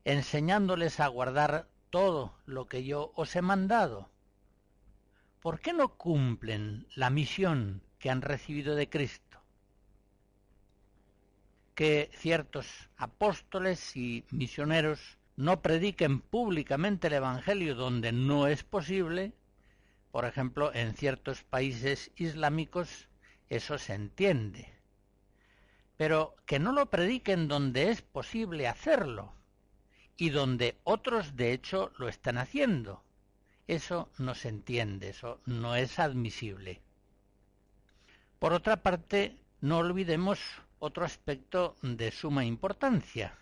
enseñándoles 0.05 0.99
a 0.99 1.07
guardar 1.07 1.69
todo 1.93 2.35
lo 2.47 2.69
que 2.69 2.85
yo 2.85 3.13
os 3.17 3.37
he 3.37 3.43
mandado. 3.43 4.09
¿Por 5.43 5.61
qué 5.61 5.75
no 5.75 5.99
cumplen 5.99 6.87
la 6.97 7.11
misión 7.11 7.83
que 7.99 8.09
han 8.09 8.23
recibido 8.23 8.75
de 8.75 8.89
Cristo? 8.89 9.39
Que 11.75 12.11
ciertos 12.15 12.67
apóstoles 12.97 13.95
y 13.95 14.25
misioneros 14.31 15.19
no 15.37 15.61
prediquen 15.61 16.21
públicamente 16.21 17.09
el 17.09 17.15
Evangelio 17.15 17.75
donde 17.75 18.11
no 18.11 18.47
es 18.47 18.65
posible, 18.65 19.35
por 20.11 20.25
ejemplo, 20.25 20.73
en 20.75 20.95
ciertos 20.95 21.43
países 21.45 22.11
islámicos 22.17 23.09
eso 23.51 23.77
se 23.77 23.93
entiende, 23.93 24.73
pero 25.99 26.37
que 26.47 26.59
no 26.59 26.73
lo 26.73 26.89
prediquen 26.89 27.49
donde 27.49 27.91
es 27.91 28.01
posible 28.01 28.67
hacerlo, 28.67 29.35
y 30.17 30.31
donde 30.31 30.77
otros 30.85 31.37
de 31.37 31.53
hecho 31.53 31.93
lo 31.99 32.09
están 32.09 32.39
haciendo. 32.39 33.03
Eso 33.67 34.11
no 34.19 34.35
se 34.35 34.49
entiende, 34.49 35.11
eso 35.11 35.41
no 35.47 35.77
es 35.77 35.99
admisible. 35.99 36.83
Por 38.39 38.53
otra 38.53 38.83
parte, 38.83 39.37
no 39.61 39.79
olvidemos 39.79 40.41
otro 40.81 41.05
aspecto 41.05 41.77
de 41.83 42.11
suma 42.11 42.45
importancia. 42.45 43.39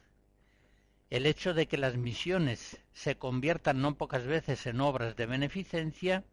El 1.08 1.26
hecho 1.26 1.54
de 1.54 1.66
que 1.66 1.78
las 1.78 1.96
misiones 1.96 2.78
se 2.92 3.16
conviertan 3.16 3.80
no 3.80 3.96
pocas 3.96 4.26
veces 4.26 4.66
en 4.66 4.80
obras 4.80 5.16
de 5.16 5.26
beneficencia 5.26 6.24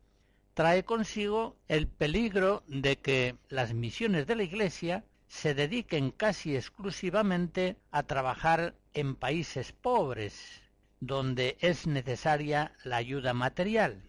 trae 0.53 0.83
consigo 0.83 1.55
el 1.67 1.87
peligro 1.87 2.63
de 2.67 2.97
que 2.97 3.35
las 3.47 3.73
misiones 3.73 4.27
de 4.27 4.35
la 4.35 4.43
Iglesia 4.43 5.05
se 5.27 5.53
dediquen 5.53 6.11
casi 6.11 6.55
exclusivamente 6.55 7.77
a 7.91 8.03
trabajar 8.03 8.75
en 8.97 9.15
países 9.15 9.73
pobres, 9.73 10.63
donde 10.99 11.55
es 11.59 11.85
necesaria 11.85 12.71
la 12.83 12.97
ayuda 12.97 13.35
material. 13.35 14.01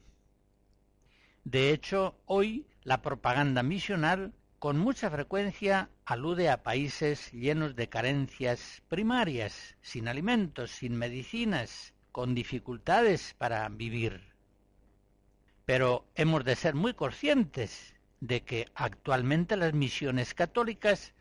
De 1.45 1.73
hecho, 1.73 2.19
hoy 2.25 2.67
la 2.85 3.03
propaganda 3.03 3.63
misional 3.63 4.33
con 4.59 4.79
mucha 4.79 5.11
frecuencia 5.11 5.91
alude 6.07 6.49
a 6.49 6.63
países 6.63 7.31
llenos 7.33 7.77
de 7.77 7.91
carencias 7.91 8.83
primarias, 8.89 9.77
sin 9.83 10.09
alimentos, 10.09 10.71
sin 10.71 10.97
medicinas, 10.97 11.93
con 12.11 12.35
dificultades 12.35 13.35
para 13.37 13.69
vivir. 13.69 14.33
Pero 15.67 16.07
hemos 16.15 16.47
de 16.47 16.57
ser 16.57 16.75
muy 16.75 16.95
conscientes 16.95 17.95
de 18.21 18.41
que 18.43 18.67
actualmente 18.75 19.55
las 19.59 19.75
misiones 19.75 20.33
católicas 20.33 21.13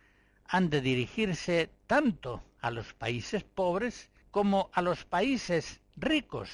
han 0.45 0.69
de 0.69 0.79
dirigirse 0.79 1.69
tanto 1.85 2.41
a 2.59 2.71
los 2.71 2.93
países 2.93 3.43
pobres 3.43 4.09
como 4.31 4.69
a 4.73 4.81
los 4.81 5.05
países 5.05 5.79
ricos, 5.95 6.49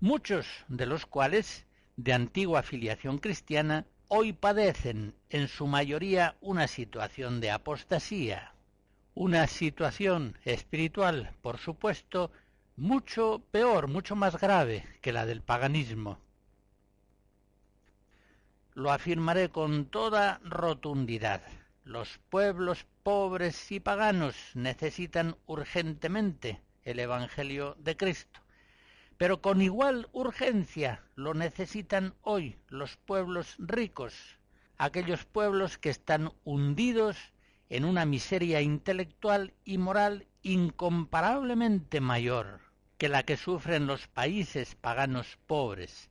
muchos 0.00 0.46
de 0.68 0.86
los 0.86 1.06
cuales, 1.06 1.66
de 1.96 2.12
antigua 2.12 2.62
filiación 2.62 3.18
cristiana, 3.18 3.86
hoy 4.08 4.32
padecen 4.32 5.14
en 5.28 5.48
su 5.48 5.66
mayoría 5.66 6.36
una 6.40 6.66
situación 6.66 7.40
de 7.40 7.50
apostasía, 7.50 8.54
una 9.14 9.46
situación 9.46 10.38
espiritual, 10.44 11.32
por 11.42 11.58
supuesto, 11.58 12.30
mucho 12.76 13.42
peor, 13.50 13.88
mucho 13.88 14.16
más 14.16 14.40
grave 14.40 14.84
que 15.00 15.12
la 15.12 15.26
del 15.26 15.42
paganismo 15.42 16.18
lo 18.74 18.90
afirmaré 18.92 19.50
con 19.50 19.86
toda 19.86 20.40
rotundidad. 20.44 21.42
Los 21.84 22.18
pueblos 22.28 22.86
pobres 23.02 23.72
y 23.72 23.80
paganos 23.80 24.36
necesitan 24.54 25.36
urgentemente 25.46 26.60
el 26.84 26.98
Evangelio 26.98 27.74
de 27.78 27.96
Cristo, 27.96 28.40
pero 29.16 29.40
con 29.40 29.62
igual 29.62 30.08
urgencia 30.12 31.02
lo 31.14 31.34
necesitan 31.34 32.14
hoy 32.22 32.58
los 32.68 32.96
pueblos 32.96 33.56
ricos, 33.58 34.38
aquellos 34.76 35.24
pueblos 35.24 35.78
que 35.78 35.90
están 35.90 36.32
hundidos 36.44 37.16
en 37.68 37.84
una 37.84 38.04
miseria 38.04 38.60
intelectual 38.60 39.54
y 39.64 39.78
moral 39.78 40.26
incomparablemente 40.42 42.00
mayor 42.00 42.60
que 42.98 43.08
la 43.08 43.22
que 43.22 43.36
sufren 43.36 43.86
los 43.86 44.06
países 44.06 44.74
paganos 44.74 45.38
pobres, 45.46 46.10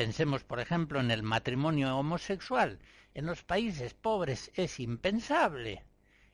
Pensemos, 0.00 0.44
por 0.44 0.60
ejemplo, 0.60 0.98
en 0.98 1.10
el 1.10 1.22
matrimonio 1.22 1.94
homosexual. 1.98 2.78
En 3.14 3.26
los 3.26 3.42
países 3.42 3.94
pobres 3.94 4.50
es 4.54 4.80
impensable. 4.80 5.84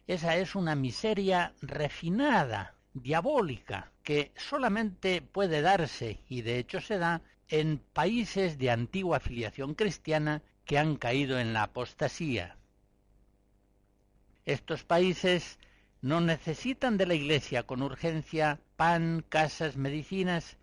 Esa 0.07 0.37
es 0.37 0.55
una 0.55 0.75
miseria 0.75 1.55
refinada, 1.63 2.75
diabólica, 2.95 3.93
que 4.03 4.33
solamente 4.37 5.23
puede 5.23 5.63
darse, 5.63 6.21
y 6.29 6.43
de 6.43 6.59
hecho 6.59 6.81
se 6.81 6.99
da, 6.99 7.23
en 7.49 7.79
países 7.79 8.59
de 8.59 8.71
antigua 8.71 9.21
filiación 9.21 9.75
cristiana 9.75 10.43
que 10.65 10.79
han 10.79 10.97
caído 10.97 11.39
en 11.39 11.53
la 11.53 11.65
apostasía. 11.65 12.57
Estos 14.45 14.85
países 14.85 15.59
no 16.03 16.21
necesitan 16.21 16.99
de 16.99 17.07
la 17.07 17.15
Iglesia 17.15 17.65
con 17.65 17.83
urgencia 17.83 18.61
pan, 18.77 19.25
casas, 19.29 19.77
medicinas, 19.77 20.57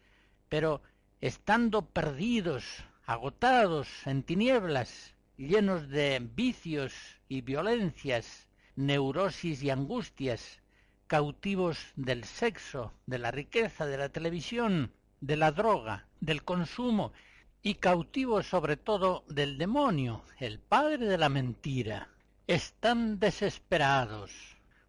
pero 0.48 0.82
estando 1.20 1.86
perdidos 1.86 2.86
agotados 3.06 3.88
en 4.06 4.24
tinieblas, 4.24 5.13
llenos 5.38 5.90
de 5.90 6.20
vicios 6.36 6.94
y 7.28 7.42
violencias, 7.42 8.48
neurosis 8.76 9.64
y 9.64 9.70
angustias, 9.70 10.60
cautivos 11.08 11.80
del 11.96 12.24
sexo, 12.24 12.94
de 13.08 13.20
la 13.20 13.32
riqueza, 13.32 13.86
de 13.86 13.98
la 13.98 14.10
televisión, 14.10 14.92
de 15.22 15.38
la 15.38 15.52
droga, 15.52 16.08
del 16.20 16.44
consumo, 16.44 17.14
y 17.62 17.76
cautivos 17.76 18.48
sobre 18.48 18.78
todo 18.78 19.24
del 19.28 19.58
demonio, 19.58 20.24
el 20.40 20.60
padre 20.60 21.06
de 21.06 21.18
la 21.18 21.30
mentira. 21.30 22.10
Están 22.46 23.20
desesperados, 23.20 24.32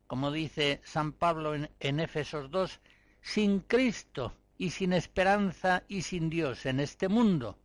como 0.06 0.32
dice 0.32 0.80
San 0.84 1.12
Pablo 1.12 1.54
en, 1.54 1.70
en 1.80 2.00
Éfesos 2.00 2.50
2, 2.50 2.80
sin 3.22 3.60
Cristo 3.60 4.34
y 4.58 4.70
sin 4.70 4.92
esperanza 4.92 5.84
y 5.88 6.02
sin 6.02 6.28
Dios 6.28 6.66
en 6.66 6.80
este 6.80 7.08
mundo 7.08 7.58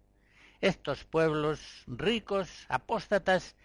estos 0.61 1.03
pueblos 1.05 1.59
ricos, 1.87 2.65
apóstatas, 2.69 3.55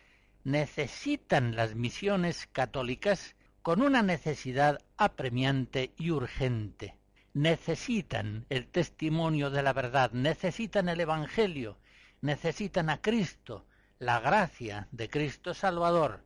necesitan 0.45 1.57
las 1.57 1.75
misiones 1.75 2.47
católicas 2.53 3.35
con 3.63 3.83
una 3.83 4.03
necesidad 4.03 4.81
apremiante 4.97 5.93
y 5.97 6.11
urgente. 6.11 6.97
Necesitan 7.33 8.47
el 8.51 8.69
testimonio 8.69 9.51
de 9.51 9.63
la 9.63 9.73
verdad, 9.73 10.13
necesitan 10.13 10.89
el 10.89 11.01
Evangelio, 11.01 11.79
necesitan 12.21 12.91
a 12.91 13.01
Cristo, 13.01 13.67
la 13.99 14.21
gracia 14.21 14.87
de 14.93 15.09
Cristo 15.09 15.55
Salvador, 15.55 16.25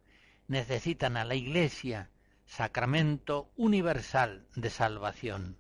necesitan 0.49 1.17
a 1.17 1.25
la 1.25 1.35
Iglesia, 1.35 2.11
sacramento 2.45 3.51
universal 3.57 4.47
de 4.57 4.71
salvación. 4.71 5.57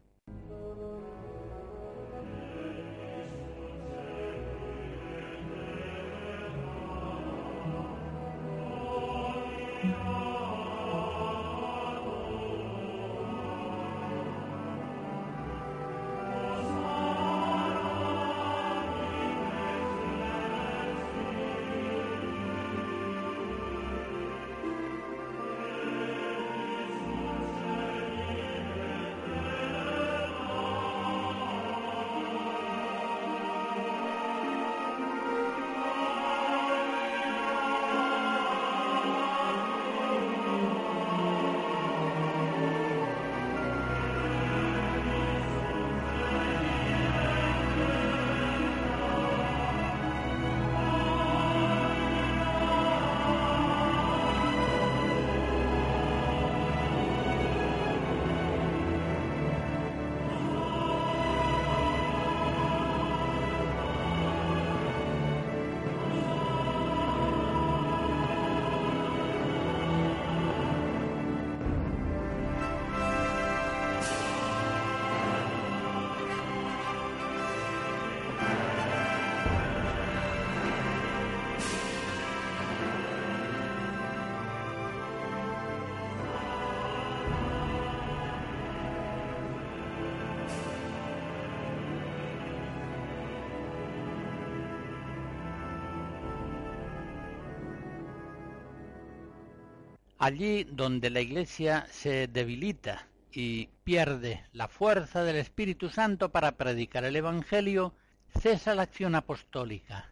Allí 100.20 100.64
donde 100.64 101.10
la 101.10 101.20
Iglesia 101.20 101.86
se 101.92 102.26
debilita 102.26 103.06
y 103.30 103.68
pierde 103.84 104.44
la 104.52 104.66
fuerza 104.66 105.22
del 105.22 105.36
Espíritu 105.36 105.90
Santo 105.90 106.32
para 106.32 106.56
predicar 106.56 107.04
el 107.04 107.14
Evangelio, 107.14 107.94
cesa 108.40 108.74
la 108.74 108.82
acción 108.82 109.14
apostólica, 109.14 110.10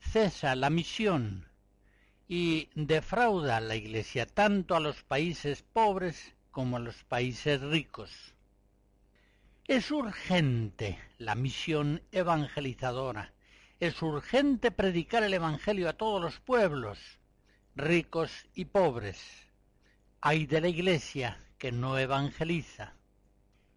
cesa 0.00 0.56
la 0.56 0.70
misión 0.70 1.46
y 2.26 2.70
defrauda 2.74 3.58
a 3.58 3.60
la 3.60 3.76
Iglesia 3.76 4.24
tanto 4.24 4.76
a 4.76 4.80
los 4.80 5.02
países 5.02 5.62
pobres 5.62 6.34
como 6.50 6.78
a 6.78 6.80
los 6.80 7.04
países 7.04 7.60
ricos. 7.60 8.34
Es 9.66 9.90
urgente 9.90 10.98
la 11.18 11.34
misión 11.34 12.02
evangelizadora, 12.12 13.34
es 13.78 14.00
urgente 14.00 14.70
predicar 14.70 15.22
el 15.22 15.34
Evangelio 15.34 15.90
a 15.90 15.94
todos 15.94 16.22
los 16.22 16.40
pueblos, 16.40 16.98
ricos 17.76 18.30
y 18.54 18.66
pobres. 18.66 19.18
Hay 20.20 20.46
de 20.46 20.60
la 20.60 20.68
Iglesia 20.68 21.38
que 21.58 21.72
no 21.72 21.98
evangeliza. 21.98 22.94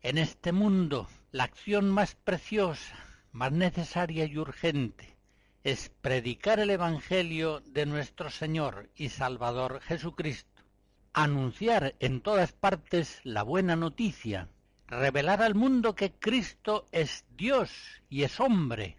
En 0.01 0.19
este 0.19 0.51
mundo, 0.51 1.07
la 1.31 1.45
acción 1.45 1.89
más 1.89 2.13
preciosa, 2.13 2.95
más 3.31 3.51
necesaria 3.51 4.25
y 4.25 4.37
urgente 4.37 5.17
es 5.63 5.89
predicar 6.01 6.59
el 6.59 6.69
Evangelio 6.69 7.61
de 7.61 7.85
nuestro 7.85 8.29
Señor 8.29 8.89
y 8.95 9.09
Salvador 9.09 9.81
Jesucristo, 9.81 10.61
anunciar 11.13 11.95
en 11.99 12.21
todas 12.21 12.53
partes 12.53 13.19
la 13.23 13.43
buena 13.43 13.75
noticia, 13.75 14.47
revelar 14.85 15.41
al 15.41 15.55
mundo 15.55 15.95
que 15.95 16.13
Cristo 16.13 16.85
es 16.91 17.25
Dios 17.35 17.71
y 18.09 18.23
es 18.23 18.39
hombre, 18.39 18.97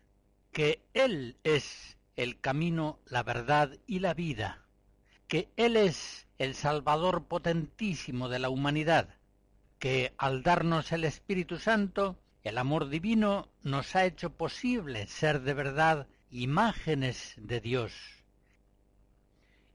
que 0.53 0.82
Él 0.92 1.36
es 1.44 1.96
el 2.16 2.40
camino, 2.40 2.99
la 3.07 3.22
verdad 3.22 3.78
y 3.86 4.01
la 4.01 4.12
vida, 4.12 4.68
que 5.29 5.49
Él 5.57 5.76
es 5.76 6.26
el 6.39 6.55
Salvador 6.55 7.24
potentísimo 7.24 8.29
de 8.29 8.39
la 8.39 8.49
humanidad, 8.49 9.09
que 9.79 10.14
al 10.16 10.43
darnos 10.43 10.91
el 10.91 11.05
Espíritu 11.05 11.59
Santo, 11.59 12.18
el 12.43 12.57
amor 12.59 12.89
divino 12.89 13.49
nos 13.62 13.95
ha 13.95 14.07
hecho 14.07 14.31
posible 14.31 15.07
ser 15.07 15.43
de 15.43 15.55
verdad 15.55 16.07
imágenes 16.31 17.35
de 17.37 17.61
Dios. 17.61 17.93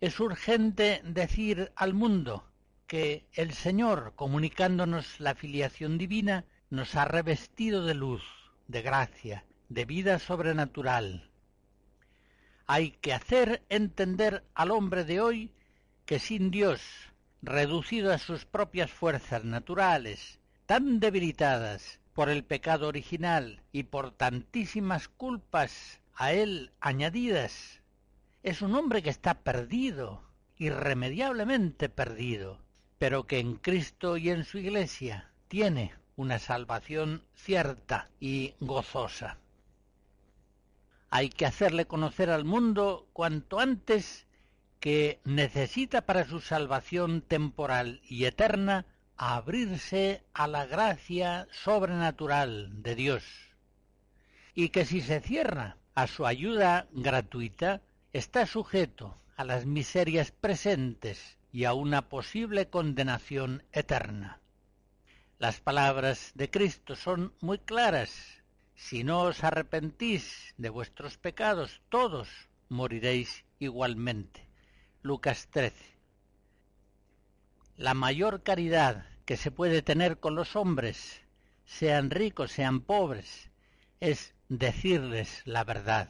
Es 0.02 0.20
urgente 0.20 1.02
decir 1.06 1.72
al 1.76 1.94
mundo 1.94 2.44
que 2.88 3.26
el 3.34 3.54
Señor, 3.54 4.14
comunicándonos 4.16 5.20
la 5.20 5.36
filiación 5.36 5.98
divina, 5.98 6.46
nos 6.70 6.96
ha 6.96 7.06
revestido 7.06 7.86
de 7.86 7.94
luz, 7.94 8.24
de 8.68 8.82
gracia, 8.82 9.46
de 9.70 9.86
vida 9.86 10.20
sobrenatural. 10.20 11.30
Hay 12.66 12.92
que 12.92 13.14
hacer 13.14 13.64
entender 13.70 14.44
al 14.54 14.72
hombre 14.72 15.04
de 15.04 15.20
hoy 15.20 15.52
que 16.06 16.20
sin 16.20 16.50
Dios, 16.50 16.82
reducido 17.42 18.14
a 18.14 18.18
sus 18.18 18.46
propias 18.46 18.92
fuerzas 18.92 19.44
naturales, 19.44 20.40
tan 20.66 21.00
debilitadas 21.00 22.00
por 22.14 22.30
el 22.30 22.44
pecado 22.44 22.88
original 22.88 23.62
y 23.72 23.84
por 23.84 24.12
tantísimas 24.12 25.08
culpas 25.10 26.00
a 26.16 26.32
él 26.32 26.72
añadidas, 26.80 27.82
es 28.44 28.62
un 28.62 28.76
hombre 28.76 29.02
que 29.02 29.10
está 29.10 29.36
perdido, 29.36 30.22
irremediablemente 30.58 31.90
perdido, 31.90 32.60
pero 32.98 33.26
que 33.26 33.40
en 33.40 33.56
Cristo 33.56 34.18
y 34.18 34.30
en 34.30 34.46
su 34.46 34.60
Iglesia 34.60 35.32
tiene 35.48 35.94
una 36.16 36.40
salvación 36.40 37.24
cierta 37.34 38.10
y 38.20 38.54
gozosa. 38.60 39.38
Hay 41.16 41.30
que 41.30 41.46
hacerle 41.46 41.86
conocer 41.86 42.32
al 42.32 42.44
mundo 42.44 43.08
cuanto 43.14 43.60
antes 43.60 44.26
que 44.80 45.20
necesita 45.26 46.08
para 46.08 46.26
su 46.26 46.42
salvación 46.42 47.22
temporal 47.22 48.02
y 48.10 48.26
eterna 48.26 48.88
abrirse 49.16 50.24
a 50.34 50.48
la 50.48 50.66
gracia 50.66 51.48
sobrenatural 51.52 52.82
de 52.82 52.96
Dios, 52.96 53.24
y 54.56 54.70
que 54.70 54.86
si 54.86 55.02
se 55.02 55.20
cierra 55.20 55.78
a 55.94 56.08
su 56.08 56.26
ayuda 56.26 56.88
gratuita, 56.94 57.84
está 58.12 58.48
sujeto 58.48 59.16
a 59.36 59.44
las 59.44 59.68
miserias 59.68 60.32
presentes 60.32 61.38
y 61.52 61.66
a 61.66 61.76
una 61.76 62.10
posible 62.10 62.70
condenación 62.70 63.62
eterna. 63.72 64.40
Las 65.38 65.62
palabras 65.62 66.32
de 66.34 66.50
Cristo 66.50 66.96
son 66.96 67.36
muy 67.40 67.60
claras. 67.60 68.33
Si 68.76 69.04
no 69.04 69.22
os 69.22 69.44
arrepentís 69.44 70.54
de 70.58 70.70
vuestros 70.70 71.18
pecados, 71.18 71.82
todos 71.90 72.30
moriréis 72.70 73.46
igualmente. 73.60 74.48
Lucas 75.02 75.48
13. 75.52 75.76
La 77.78 77.94
mayor 77.94 78.44
caridad 78.44 79.06
que 79.26 79.38
se 79.38 79.52
puede 79.52 79.82
tener 79.82 80.20
con 80.20 80.36
los 80.36 80.56
hombres, 80.56 81.22
sean 81.66 82.10
ricos, 82.10 82.52
sean 82.52 82.82
pobres, 82.82 83.50
es 84.00 84.34
decirles 84.50 85.42
la 85.46 85.64
verdad. 85.64 86.10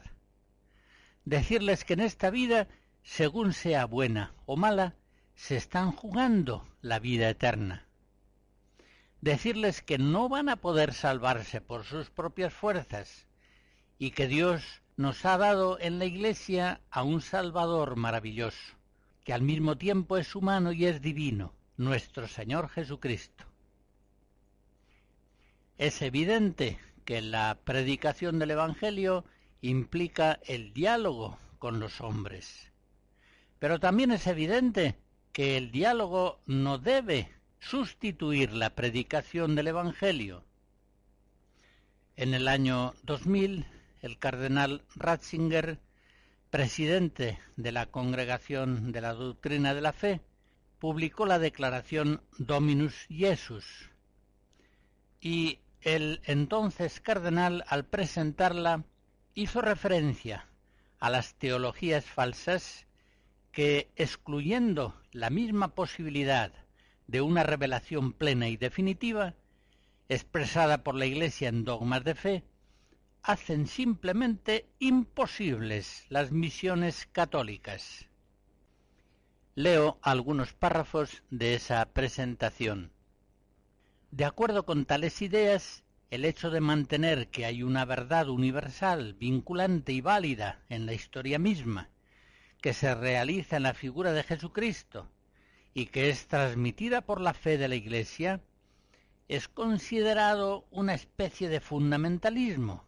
Decirles 1.24 1.84
que 1.84 1.94
en 1.94 2.00
esta 2.00 2.30
vida, 2.30 2.68
según 3.02 3.52
sea 3.52 3.86
buena 3.86 4.34
o 4.46 4.56
mala, 4.56 4.94
se 5.34 5.56
están 5.56 5.92
jugando 5.92 6.68
la 6.82 6.98
vida 6.98 7.28
eterna. 7.28 7.83
Decirles 9.24 9.80
que 9.80 9.96
no 9.96 10.28
van 10.28 10.50
a 10.50 10.56
poder 10.56 10.92
salvarse 10.92 11.62
por 11.62 11.86
sus 11.86 12.10
propias 12.10 12.52
fuerzas 12.52 13.26
y 13.98 14.10
que 14.10 14.26
Dios 14.26 14.82
nos 14.98 15.24
ha 15.24 15.38
dado 15.38 15.80
en 15.80 15.98
la 15.98 16.04
Iglesia 16.04 16.82
a 16.90 17.04
un 17.04 17.22
Salvador 17.22 17.96
maravilloso 17.96 18.74
que 19.24 19.32
al 19.32 19.40
mismo 19.40 19.78
tiempo 19.78 20.18
es 20.18 20.34
humano 20.34 20.72
y 20.72 20.84
es 20.84 21.00
divino, 21.00 21.54
nuestro 21.78 22.28
Señor 22.28 22.68
Jesucristo. 22.68 23.46
Es 25.78 26.02
evidente 26.02 26.78
que 27.06 27.22
la 27.22 27.56
predicación 27.64 28.38
del 28.38 28.50
Evangelio 28.50 29.24
implica 29.62 30.38
el 30.44 30.74
diálogo 30.74 31.38
con 31.58 31.80
los 31.80 32.02
hombres, 32.02 32.70
pero 33.58 33.80
también 33.80 34.10
es 34.10 34.26
evidente 34.26 34.98
que 35.32 35.56
el 35.56 35.70
diálogo 35.70 36.42
no 36.44 36.76
debe 36.76 37.33
sustituir 37.68 38.52
la 38.52 38.70
predicación 38.70 39.54
del 39.54 39.68
Evangelio. 39.68 40.44
En 42.16 42.34
el 42.34 42.48
año 42.48 42.94
2000, 43.04 43.64
el 44.02 44.18
cardenal 44.18 44.82
Ratzinger 44.94 45.78
presidente 46.50 47.38
de 47.56 47.72
la 47.72 47.86
Congregación 47.86 48.92
de 48.92 49.00
la 49.00 49.14
Doctrina 49.14 49.74
de 49.74 49.80
la 49.80 49.92
Fe, 49.92 50.20
publicó 50.78 51.26
la 51.26 51.38
declaración 51.38 52.20
Dominus 52.38 52.94
Jesus 53.08 53.64
y 55.20 55.58
el 55.80 56.20
entonces 56.24 57.00
cardenal 57.00 57.64
al 57.66 57.84
presentarla 57.86 58.84
hizo 59.34 59.62
referencia 59.62 60.46
a 61.00 61.10
las 61.10 61.34
teologías 61.34 62.04
falsas 62.04 62.86
que, 63.50 63.90
excluyendo 63.96 64.94
la 65.12 65.30
misma 65.30 65.74
posibilidad 65.74 66.52
de 67.06 67.20
una 67.20 67.42
revelación 67.42 68.12
plena 68.12 68.48
y 68.48 68.56
definitiva, 68.56 69.34
expresada 70.08 70.82
por 70.82 70.94
la 70.94 71.06
Iglesia 71.06 71.48
en 71.48 71.64
dogmas 71.64 72.04
de 72.04 72.14
fe, 72.14 72.44
hacen 73.22 73.66
simplemente 73.66 74.66
imposibles 74.78 76.06
las 76.08 76.32
misiones 76.32 77.08
católicas. 77.12 78.08
Leo 79.54 79.98
algunos 80.02 80.52
párrafos 80.52 81.22
de 81.30 81.54
esa 81.54 81.84
presentación. 81.86 82.92
De 84.10 84.24
acuerdo 84.24 84.64
con 84.66 84.84
tales 84.84 85.22
ideas, 85.22 85.84
el 86.10 86.24
hecho 86.24 86.50
de 86.50 86.60
mantener 86.60 87.28
que 87.28 87.44
hay 87.46 87.62
una 87.62 87.84
verdad 87.84 88.28
universal, 88.28 89.14
vinculante 89.14 89.92
y 89.92 90.00
válida 90.00 90.62
en 90.68 90.86
la 90.86 90.92
historia 90.92 91.38
misma, 91.38 91.88
que 92.60 92.72
se 92.72 92.94
realiza 92.94 93.56
en 93.56 93.64
la 93.64 93.74
figura 93.74 94.12
de 94.12 94.22
Jesucristo 94.22 95.08
y 95.74 95.86
que 95.86 96.08
es 96.08 96.28
transmitida 96.28 97.00
por 97.00 97.20
la 97.20 97.34
fe 97.34 97.58
de 97.58 97.68
la 97.68 97.74
Iglesia, 97.74 98.40
es 99.28 99.48
considerado 99.48 100.64
una 100.70 100.94
especie 100.94 101.48
de 101.48 101.60
fundamentalismo 101.60 102.84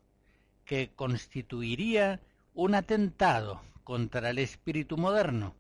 que 0.65 0.91
constituiría 0.95 2.21
un 2.55 2.75
atentado 2.75 3.61
contra 3.85 4.31
el 4.31 4.39
espíritu 4.39 4.97
moderno 4.97 5.55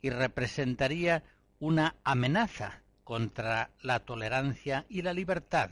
y 0.00 0.10
representaría 0.10 1.24
una 1.58 1.96
amenaza 2.04 2.80
contra 3.04 3.70
la 3.82 4.00
tolerancia 4.00 4.86
y 4.88 5.02
la 5.02 5.12
libertad. 5.12 5.70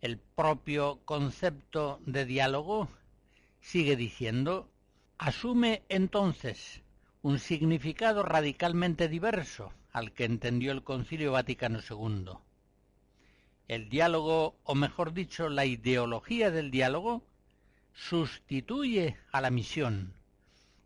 El 0.00 0.18
propio 0.18 1.00
concepto 1.04 2.00
de 2.06 2.24
diálogo, 2.24 2.88
sigue 3.60 3.96
diciendo, 3.96 4.68
asume 5.18 5.82
entonces 5.88 6.82
un 7.22 7.38
significado 7.38 8.22
radicalmente 8.22 9.08
diverso 9.08 9.72
al 9.92 10.12
que 10.12 10.24
entendió 10.24 10.70
el 10.72 10.84
Concilio 10.84 11.32
Vaticano 11.32 11.80
II. 11.80 12.38
El 13.66 13.88
diálogo, 13.88 14.56
o 14.62 14.74
mejor 14.74 15.12
dicho, 15.12 15.48
la 15.48 15.66
ideología 15.66 16.50
del 16.50 16.70
diálogo, 16.70 17.24
sustituye 17.92 19.16
a 19.32 19.40
la 19.40 19.50
misión 19.50 20.14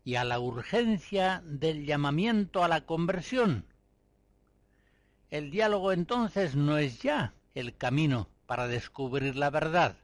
y 0.03 0.15
a 0.15 0.23
la 0.23 0.39
urgencia 0.39 1.43
del 1.45 1.85
llamamiento 1.85 2.63
a 2.63 2.67
la 2.67 2.85
conversión. 2.85 3.65
El 5.29 5.51
diálogo 5.51 5.91
entonces 5.91 6.55
no 6.55 6.77
es 6.77 7.01
ya 7.01 7.33
el 7.53 7.77
camino 7.77 8.27
para 8.47 8.67
descubrir 8.67 9.35
la 9.35 9.49
verdad. 9.49 9.95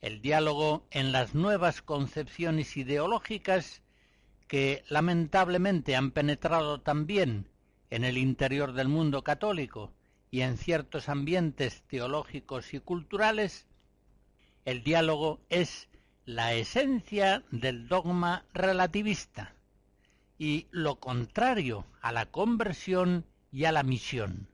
El 0.00 0.22
diálogo 0.22 0.86
en 0.90 1.12
las 1.12 1.34
nuevas 1.34 1.82
concepciones 1.82 2.76
ideológicas 2.76 3.82
que 4.48 4.84
lamentablemente 4.88 5.96
han 5.96 6.10
penetrado 6.10 6.80
también 6.80 7.48
en 7.90 8.04
el 8.04 8.18
interior 8.18 8.72
del 8.72 8.88
mundo 8.88 9.22
católico 9.22 9.92
y 10.30 10.42
en 10.42 10.56
ciertos 10.56 11.08
ambientes 11.08 11.82
teológicos 11.88 12.74
y 12.74 12.80
culturales, 12.80 13.66
el 14.64 14.82
diálogo 14.82 15.40
es 15.48 15.88
la 16.24 16.54
esencia 16.54 17.44
del 17.50 17.88
dogma 17.88 18.44
relativista 18.52 19.54
y 20.38 20.66
lo 20.70 20.96
contrario 20.96 21.86
a 22.00 22.12
la 22.12 22.26
conversión 22.26 23.24
y 23.52 23.64
a 23.64 23.72
la 23.72 23.82
misión. 23.82 24.48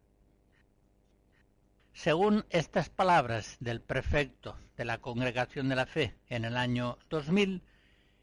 Según 1.95 2.45
estas 2.51 2.89
palabras 2.89 3.57
del 3.61 3.81
prefecto 3.81 4.57
de 4.77 4.85
la 4.85 4.99
Congregación 4.99 5.69
de 5.69 5.77
la 5.77 5.87
Fe 5.87 6.15
en 6.29 6.45
el 6.45 6.57
año 6.57 6.99
2000, 7.11 7.63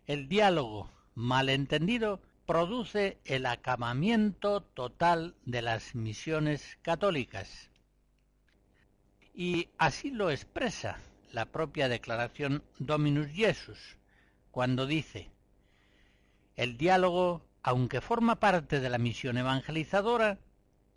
el 0.08 0.28
diálogo 0.28 0.90
malentendido 1.20 2.22
produce 2.46 3.20
el 3.26 3.46
acabamiento 3.46 4.62
total 4.62 5.36
de 5.46 5.62
las 5.62 5.94
misiones 5.94 6.78
católicas. 6.82 7.70
Y 9.34 9.68
así 9.78 10.12
lo 10.12 10.32
expresa 10.32 10.98
la 11.34 11.46
propia 11.46 11.90
declaración 11.90 12.64
Dominus 12.80 13.28
Jesus, 13.32 13.98
cuando 14.52 14.86
dice, 14.86 15.30
el 16.56 16.78
diálogo, 16.78 17.46
aunque 17.64 18.00
forma 18.00 18.40
parte 18.40 18.80
de 18.80 18.90
la 18.90 18.98
misión 18.98 19.38
evangelizadora, 19.38 20.40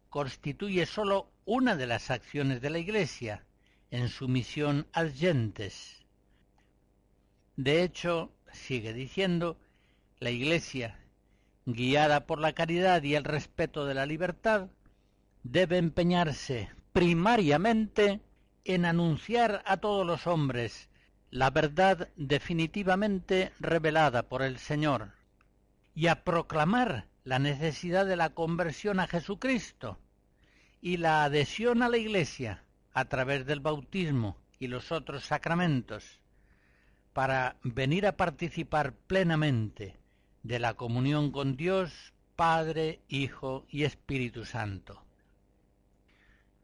constituye 0.08 0.86
sólo 0.86 1.32
una 1.44 1.74
de 1.74 1.88
las 1.88 2.12
acciones 2.12 2.60
de 2.60 2.70
la 2.70 2.78
Iglesia 2.78 3.44
en 3.90 4.08
su 4.08 4.28
misión 4.28 4.86
gentes. 5.16 6.06
De 7.56 7.82
hecho, 7.82 8.30
sigue 8.52 8.92
diciendo, 8.92 9.58
la 10.22 10.30
Iglesia 10.30 11.00
guiada 11.66 12.26
por 12.26 12.38
la 12.38 12.52
caridad 12.52 13.02
y 13.02 13.16
el 13.16 13.24
respeto 13.24 13.86
de 13.86 13.94
la 13.94 14.06
libertad, 14.06 14.68
debe 15.42 15.78
empeñarse 15.78 16.70
primariamente 16.92 18.20
en 18.64 18.84
anunciar 18.84 19.64
a 19.66 19.78
todos 19.78 20.06
los 20.06 20.28
hombres 20.28 20.88
la 21.32 21.50
verdad 21.50 22.08
definitivamente 22.14 23.50
revelada 23.58 24.28
por 24.28 24.42
el 24.42 24.58
Señor 24.58 25.10
y 25.92 26.06
a 26.06 26.22
proclamar 26.22 27.08
la 27.24 27.40
necesidad 27.40 28.06
de 28.06 28.14
la 28.14 28.30
conversión 28.30 29.00
a 29.00 29.08
Jesucristo 29.08 29.98
y 30.80 30.98
la 30.98 31.24
adhesión 31.24 31.82
a 31.82 31.88
la 31.88 31.96
Iglesia 31.96 32.62
a 32.92 33.06
través 33.06 33.44
del 33.44 33.58
bautismo 33.58 34.36
y 34.60 34.68
los 34.68 34.92
otros 34.92 35.24
sacramentos 35.24 36.20
para 37.12 37.56
venir 37.64 38.06
a 38.06 38.16
participar 38.16 38.92
plenamente 38.94 40.00
de 40.42 40.58
la 40.58 40.74
comunión 40.74 41.30
con 41.30 41.56
Dios, 41.56 42.12
Padre, 42.36 43.00
Hijo 43.08 43.66
y 43.68 43.84
Espíritu 43.84 44.44
Santo. 44.44 45.02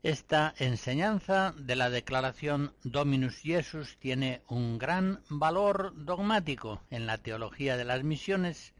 Esta 0.02 0.54
enseñanza 0.58 1.52
de 1.58 1.74
la 1.74 1.90
declaración 1.90 2.72
Dominus 2.84 3.38
Jesus 3.38 3.96
tiene 3.98 4.42
un 4.46 4.78
gran 4.78 5.20
valor 5.28 5.92
dogmático 5.96 6.80
en 6.90 7.06
la 7.06 7.18
teología 7.18 7.76
de 7.76 7.84
las 7.84 8.04
misiones 8.04 8.74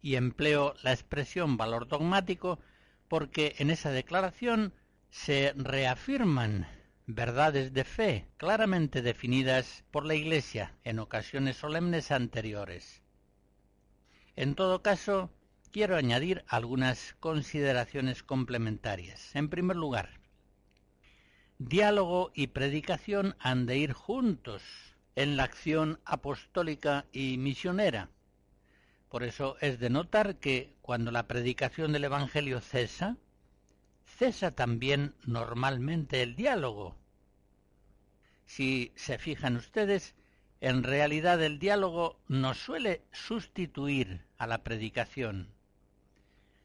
y 0.00 0.16
empleo 0.16 0.74
la 0.82 0.92
expresión 0.92 1.56
valor 1.56 1.86
dogmático 1.86 2.58
porque 3.08 3.54
en 3.58 3.70
esa 3.70 3.90
declaración 3.90 4.72
se 5.10 5.52
reafirman 5.54 6.66
verdades 7.06 7.74
de 7.74 7.84
fe 7.84 8.26
claramente 8.38 9.02
definidas 9.02 9.84
por 9.90 10.06
la 10.06 10.14
Iglesia 10.14 10.74
en 10.82 10.98
ocasiones 10.98 11.58
solemnes 11.58 12.10
anteriores. 12.10 13.01
En 14.34 14.54
todo 14.54 14.82
caso, 14.82 15.30
quiero 15.72 15.96
añadir 15.96 16.44
algunas 16.48 17.14
consideraciones 17.20 18.22
complementarias. 18.22 19.36
En 19.36 19.50
primer 19.50 19.76
lugar, 19.76 20.20
diálogo 21.58 22.30
y 22.34 22.46
predicación 22.46 23.36
han 23.38 23.66
de 23.66 23.76
ir 23.76 23.92
juntos 23.92 24.62
en 25.16 25.36
la 25.36 25.44
acción 25.44 26.00
apostólica 26.06 27.04
y 27.12 27.36
misionera. 27.36 28.08
Por 29.10 29.22
eso 29.22 29.56
es 29.60 29.78
de 29.78 29.90
notar 29.90 30.36
que 30.36 30.74
cuando 30.80 31.10
la 31.10 31.28
predicación 31.28 31.92
del 31.92 32.04
Evangelio 32.04 32.62
cesa, 32.62 33.18
cesa 34.06 34.50
también 34.50 35.14
normalmente 35.26 36.22
el 36.22 36.36
diálogo. 36.36 36.96
Si 38.46 38.92
se 38.96 39.18
fijan 39.18 39.56
ustedes, 39.56 40.14
en 40.62 40.84
realidad 40.84 41.42
el 41.42 41.58
diálogo 41.58 42.20
no 42.28 42.54
suele 42.54 43.02
sustituir 43.10 44.24
a 44.38 44.46
la 44.46 44.62
predicación. 44.62 45.48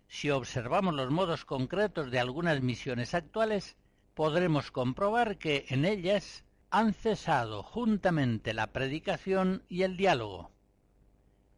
Si 0.08 0.30
observamos 0.30 0.94
los 0.94 1.10
modos 1.10 1.46
concretos 1.46 2.12
de 2.12 2.20
algunas 2.20 2.62
misiones 2.62 3.16
actuales, 3.16 3.76
podremos 4.14 4.70
comprobar 4.70 5.40
que 5.40 5.66
en 5.70 5.84
ellas 5.84 6.44
han 6.70 6.94
cesado 6.94 7.64
juntamente 7.64 8.54
la 8.54 8.68
predicación 8.68 9.64
y 9.68 9.82
el 9.82 9.98
diálogo. 9.98 10.52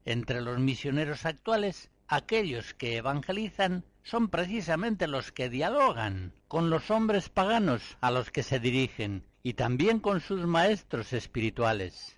Entre 0.06 0.40
los 0.40 0.60
misioneros 0.60 1.26
actuales, 1.26 1.92
aquellos 2.08 2.74
que 2.74 2.96
evangelizan 2.96 3.84
son 4.02 4.30
precisamente 4.30 5.08
los 5.08 5.34
que 5.34 5.50
dialogan 5.50 6.32
con 6.48 6.70
los 6.70 6.90
hombres 6.90 7.28
paganos 7.28 7.98
a 8.00 8.12
los 8.12 8.32
que 8.32 8.44
se 8.44 8.62
dirigen 8.62 9.26
y 9.44 9.56
también 9.56 10.00
con 10.00 10.22
sus 10.22 10.48
maestros 10.48 11.12
espirituales 11.12 12.18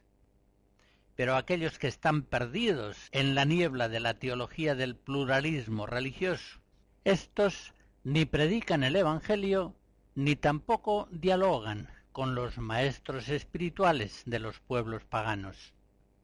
pero 1.21 1.35
aquellos 1.35 1.77
que 1.77 1.87
están 1.87 2.23
perdidos 2.23 2.97
en 3.11 3.35
la 3.35 3.45
niebla 3.45 3.89
de 3.89 3.99
la 3.99 4.15
teología 4.15 4.73
del 4.73 4.95
pluralismo 4.95 5.85
religioso, 5.85 6.59
estos 7.03 7.75
ni 8.03 8.25
predican 8.25 8.83
el 8.83 8.95
Evangelio 8.95 9.75
ni 10.15 10.35
tampoco 10.35 11.07
dialogan 11.11 11.91
con 12.11 12.33
los 12.33 12.57
maestros 12.57 13.29
espirituales 13.29 14.23
de 14.25 14.39
los 14.39 14.59
pueblos 14.61 15.03
paganos. 15.03 15.75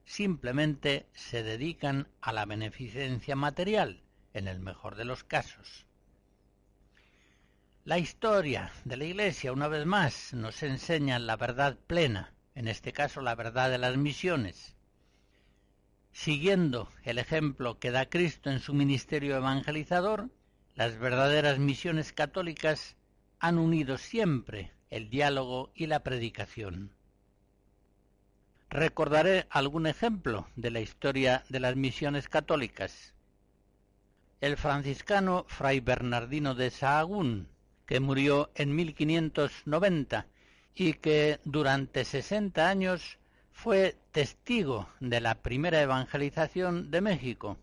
Simplemente 0.03 1.05
se 1.13 1.43
dedican 1.43 2.07
a 2.19 2.33
la 2.33 2.47
beneficencia 2.47 3.35
material, 3.35 4.01
en 4.33 4.47
el 4.47 4.59
mejor 4.59 4.95
de 4.95 5.05
los 5.05 5.23
casos. 5.23 5.85
La 7.85 7.99
historia 7.99 8.71
de 8.83 8.97
la 8.97 9.05
Iglesia, 9.05 9.53
una 9.53 9.67
vez 9.67 9.85
más, 9.85 10.33
nos 10.33 10.63
enseña 10.63 11.19
la 11.19 11.35
verdad 11.35 11.77
plena, 11.85 12.33
en 12.55 12.67
este 12.67 12.93
caso 12.93 13.21
la 13.21 13.35
verdad 13.35 13.69
de 13.69 13.77
las 13.77 13.95
misiones, 13.95 14.73
Siguiendo 16.17 16.89
el 17.03 17.19
ejemplo 17.19 17.77
que 17.77 17.91
da 17.91 18.09
Cristo 18.09 18.49
en 18.49 18.59
su 18.59 18.73
ministerio 18.73 19.37
evangelizador, 19.37 20.31
las 20.73 20.97
verdaderas 20.97 21.59
misiones 21.59 22.11
católicas 22.11 22.95
han 23.39 23.59
unido 23.59 23.99
siempre 23.99 24.71
el 24.89 25.11
diálogo 25.11 25.71
y 25.75 25.85
la 25.85 26.01
predicación. 26.01 26.91
Recordaré 28.71 29.45
algún 29.51 29.85
ejemplo 29.85 30.47
de 30.55 30.71
la 30.71 30.79
historia 30.79 31.43
de 31.49 31.59
las 31.59 31.75
misiones 31.75 32.27
católicas. 32.27 33.13
El 34.41 34.57
franciscano 34.57 35.45
Fray 35.47 35.81
Bernardino 35.81 36.55
de 36.55 36.71
Sahagún, 36.71 37.47
que 37.85 37.99
murió 37.99 38.49
en 38.55 38.75
1590 38.75 40.25
y 40.73 40.93
que 40.93 41.39
durante 41.45 42.03
60 42.03 42.67
años 42.67 43.19
fue 43.57 43.95
testigo 44.11 44.87
de 44.99 45.19
la 45.19 45.33
primera 45.33 45.81
evangelización 45.81 46.91
de 46.91 47.01
México. 47.01 47.57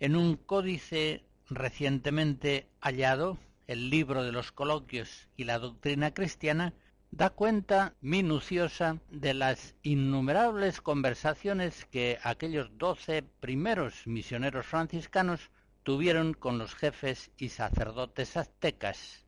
En 0.00 0.16
un 0.16 0.34
códice 0.34 1.22
recientemente 1.48 2.66
hallado, 2.80 3.38
el 3.68 3.88
libro 3.88 4.24
de 4.24 4.32
los 4.32 4.50
coloquios 4.50 5.28
y 5.36 5.44
la 5.44 5.60
doctrina 5.60 6.12
cristiana, 6.12 6.74
da 7.12 7.30
cuenta 7.30 7.94
minuciosa 8.00 8.98
de 9.10 9.32
las 9.32 9.76
innumerables 9.84 10.80
conversaciones 10.80 11.84
que 11.84 12.18
aquellos 12.24 12.76
doce 12.76 13.22
primeros 13.22 14.08
misioneros 14.08 14.66
franciscanos 14.66 15.50
tuvieron 15.84 16.34
con 16.34 16.58
los 16.58 16.74
jefes 16.74 17.30
y 17.38 17.50
sacerdotes 17.50 18.36
aztecas. 18.36 19.24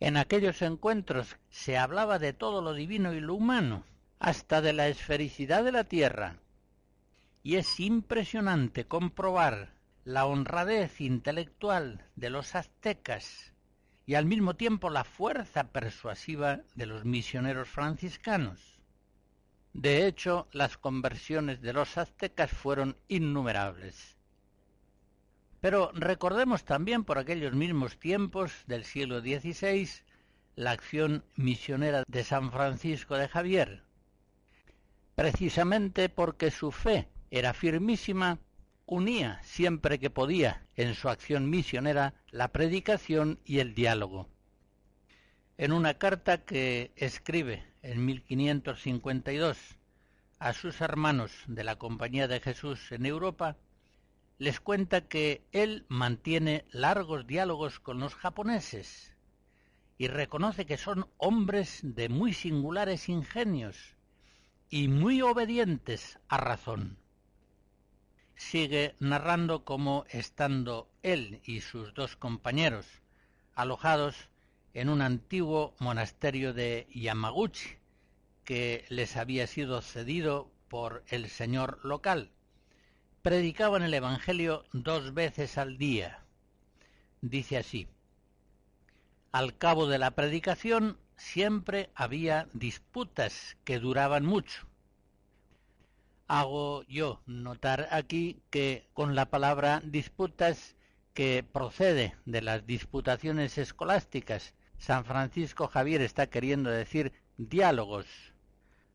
En 0.00 0.16
aquellos 0.16 0.62
encuentros 0.62 1.36
se 1.48 1.78
hablaba 1.78 2.18
de 2.18 2.32
todo 2.32 2.60
lo 2.60 2.74
divino 2.74 3.12
y 3.12 3.20
lo 3.20 3.34
humano, 3.34 3.84
hasta 4.24 4.62
de 4.62 4.72
la 4.72 4.88
esfericidad 4.88 5.64
de 5.64 5.70
la 5.70 5.84
Tierra. 5.84 6.38
Y 7.42 7.56
es 7.56 7.78
impresionante 7.78 8.86
comprobar 8.86 9.74
la 10.02 10.24
honradez 10.24 11.02
intelectual 11.02 12.06
de 12.16 12.30
los 12.30 12.54
aztecas 12.54 13.52
y 14.06 14.14
al 14.14 14.24
mismo 14.24 14.56
tiempo 14.56 14.88
la 14.88 15.04
fuerza 15.04 15.64
persuasiva 15.72 16.62
de 16.74 16.86
los 16.86 17.04
misioneros 17.04 17.68
franciscanos. 17.68 18.80
De 19.74 20.06
hecho, 20.06 20.48
las 20.52 20.78
conversiones 20.78 21.60
de 21.60 21.74
los 21.74 21.98
aztecas 21.98 22.50
fueron 22.50 22.96
innumerables. 23.08 24.16
Pero 25.60 25.90
recordemos 25.92 26.64
también 26.64 27.04
por 27.04 27.18
aquellos 27.18 27.52
mismos 27.52 27.98
tiempos 27.98 28.64
del 28.68 28.86
siglo 28.86 29.20
XVI 29.20 29.86
la 30.56 30.70
acción 30.70 31.26
misionera 31.36 32.04
de 32.08 32.24
San 32.24 32.50
Francisco 32.50 33.16
de 33.18 33.28
Javier. 33.28 33.84
Precisamente 35.14 36.08
porque 36.08 36.50
su 36.50 36.72
fe 36.72 37.08
era 37.30 37.54
firmísima, 37.54 38.40
unía 38.86 39.40
siempre 39.42 40.00
que 40.00 40.10
podía 40.10 40.66
en 40.74 40.94
su 40.94 41.08
acción 41.08 41.48
misionera 41.48 42.14
la 42.30 42.48
predicación 42.48 43.38
y 43.44 43.60
el 43.60 43.74
diálogo. 43.74 44.28
En 45.56 45.72
una 45.72 45.94
carta 45.94 46.44
que 46.44 46.92
escribe 46.96 47.64
en 47.82 48.04
1552 48.04 49.56
a 50.40 50.52
sus 50.52 50.80
hermanos 50.80 51.32
de 51.46 51.62
la 51.62 51.76
Compañía 51.76 52.26
de 52.26 52.40
Jesús 52.40 52.90
en 52.90 53.06
Europa, 53.06 53.56
les 54.38 54.58
cuenta 54.58 55.02
que 55.02 55.44
él 55.52 55.86
mantiene 55.88 56.64
largos 56.72 57.24
diálogos 57.26 57.78
con 57.78 58.00
los 58.00 58.16
japoneses 58.16 59.14
y 59.96 60.08
reconoce 60.08 60.66
que 60.66 60.76
son 60.76 61.06
hombres 61.18 61.80
de 61.84 62.08
muy 62.08 62.34
singulares 62.34 63.08
ingenios 63.08 63.94
y 64.74 64.88
muy 64.88 65.22
obedientes 65.22 66.18
a 66.26 66.36
razón. 66.36 66.98
Sigue 68.34 68.96
narrando 68.98 69.64
cómo 69.64 70.04
estando 70.08 70.90
él 71.04 71.40
y 71.44 71.60
sus 71.60 71.94
dos 71.94 72.16
compañeros 72.16 72.84
alojados 73.54 74.30
en 74.72 74.88
un 74.88 75.00
antiguo 75.00 75.76
monasterio 75.78 76.52
de 76.52 76.88
Yamaguchi, 76.92 77.76
que 78.42 78.84
les 78.88 79.16
había 79.16 79.46
sido 79.46 79.80
cedido 79.80 80.50
por 80.66 81.04
el 81.06 81.28
señor 81.28 81.78
local, 81.84 82.32
predicaban 83.22 83.84
el 83.84 83.94
Evangelio 83.94 84.64
dos 84.72 85.14
veces 85.14 85.56
al 85.56 85.78
día. 85.78 86.24
Dice 87.20 87.58
así, 87.58 87.86
al 89.30 89.56
cabo 89.56 89.86
de 89.86 89.98
la 89.98 90.16
predicación 90.16 90.98
siempre 91.16 91.90
había 91.94 92.48
disputas 92.52 93.56
que 93.64 93.78
duraban 93.78 94.24
mucho. 94.24 94.66
Hago 96.26 96.84
yo 96.84 97.20
notar 97.26 97.88
aquí 97.90 98.42
que 98.50 98.86
con 98.94 99.14
la 99.14 99.26
palabra 99.26 99.80
disputas 99.84 100.76
que 101.12 101.44
procede 101.44 102.14
de 102.24 102.42
las 102.42 102.66
disputaciones 102.66 103.56
escolásticas, 103.58 104.54
San 104.78 105.04
Francisco 105.04 105.68
Javier 105.68 106.02
está 106.02 106.26
queriendo 106.26 106.70
decir 106.70 107.12
diálogos. 107.36 108.06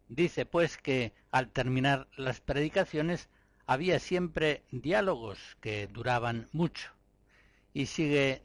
Dice 0.10 0.46
pues 0.46 0.78
que 0.78 1.14
al 1.32 1.50
terminar 1.50 2.08
las 2.18 2.42
predicaciones 2.42 3.30
había 3.66 4.00
siempre 4.00 4.64
diálogos 4.72 5.58
que 5.62 5.88
duraban 5.88 6.48
mucho. 6.52 6.92
Y 7.74 7.86
sigue 7.86 8.38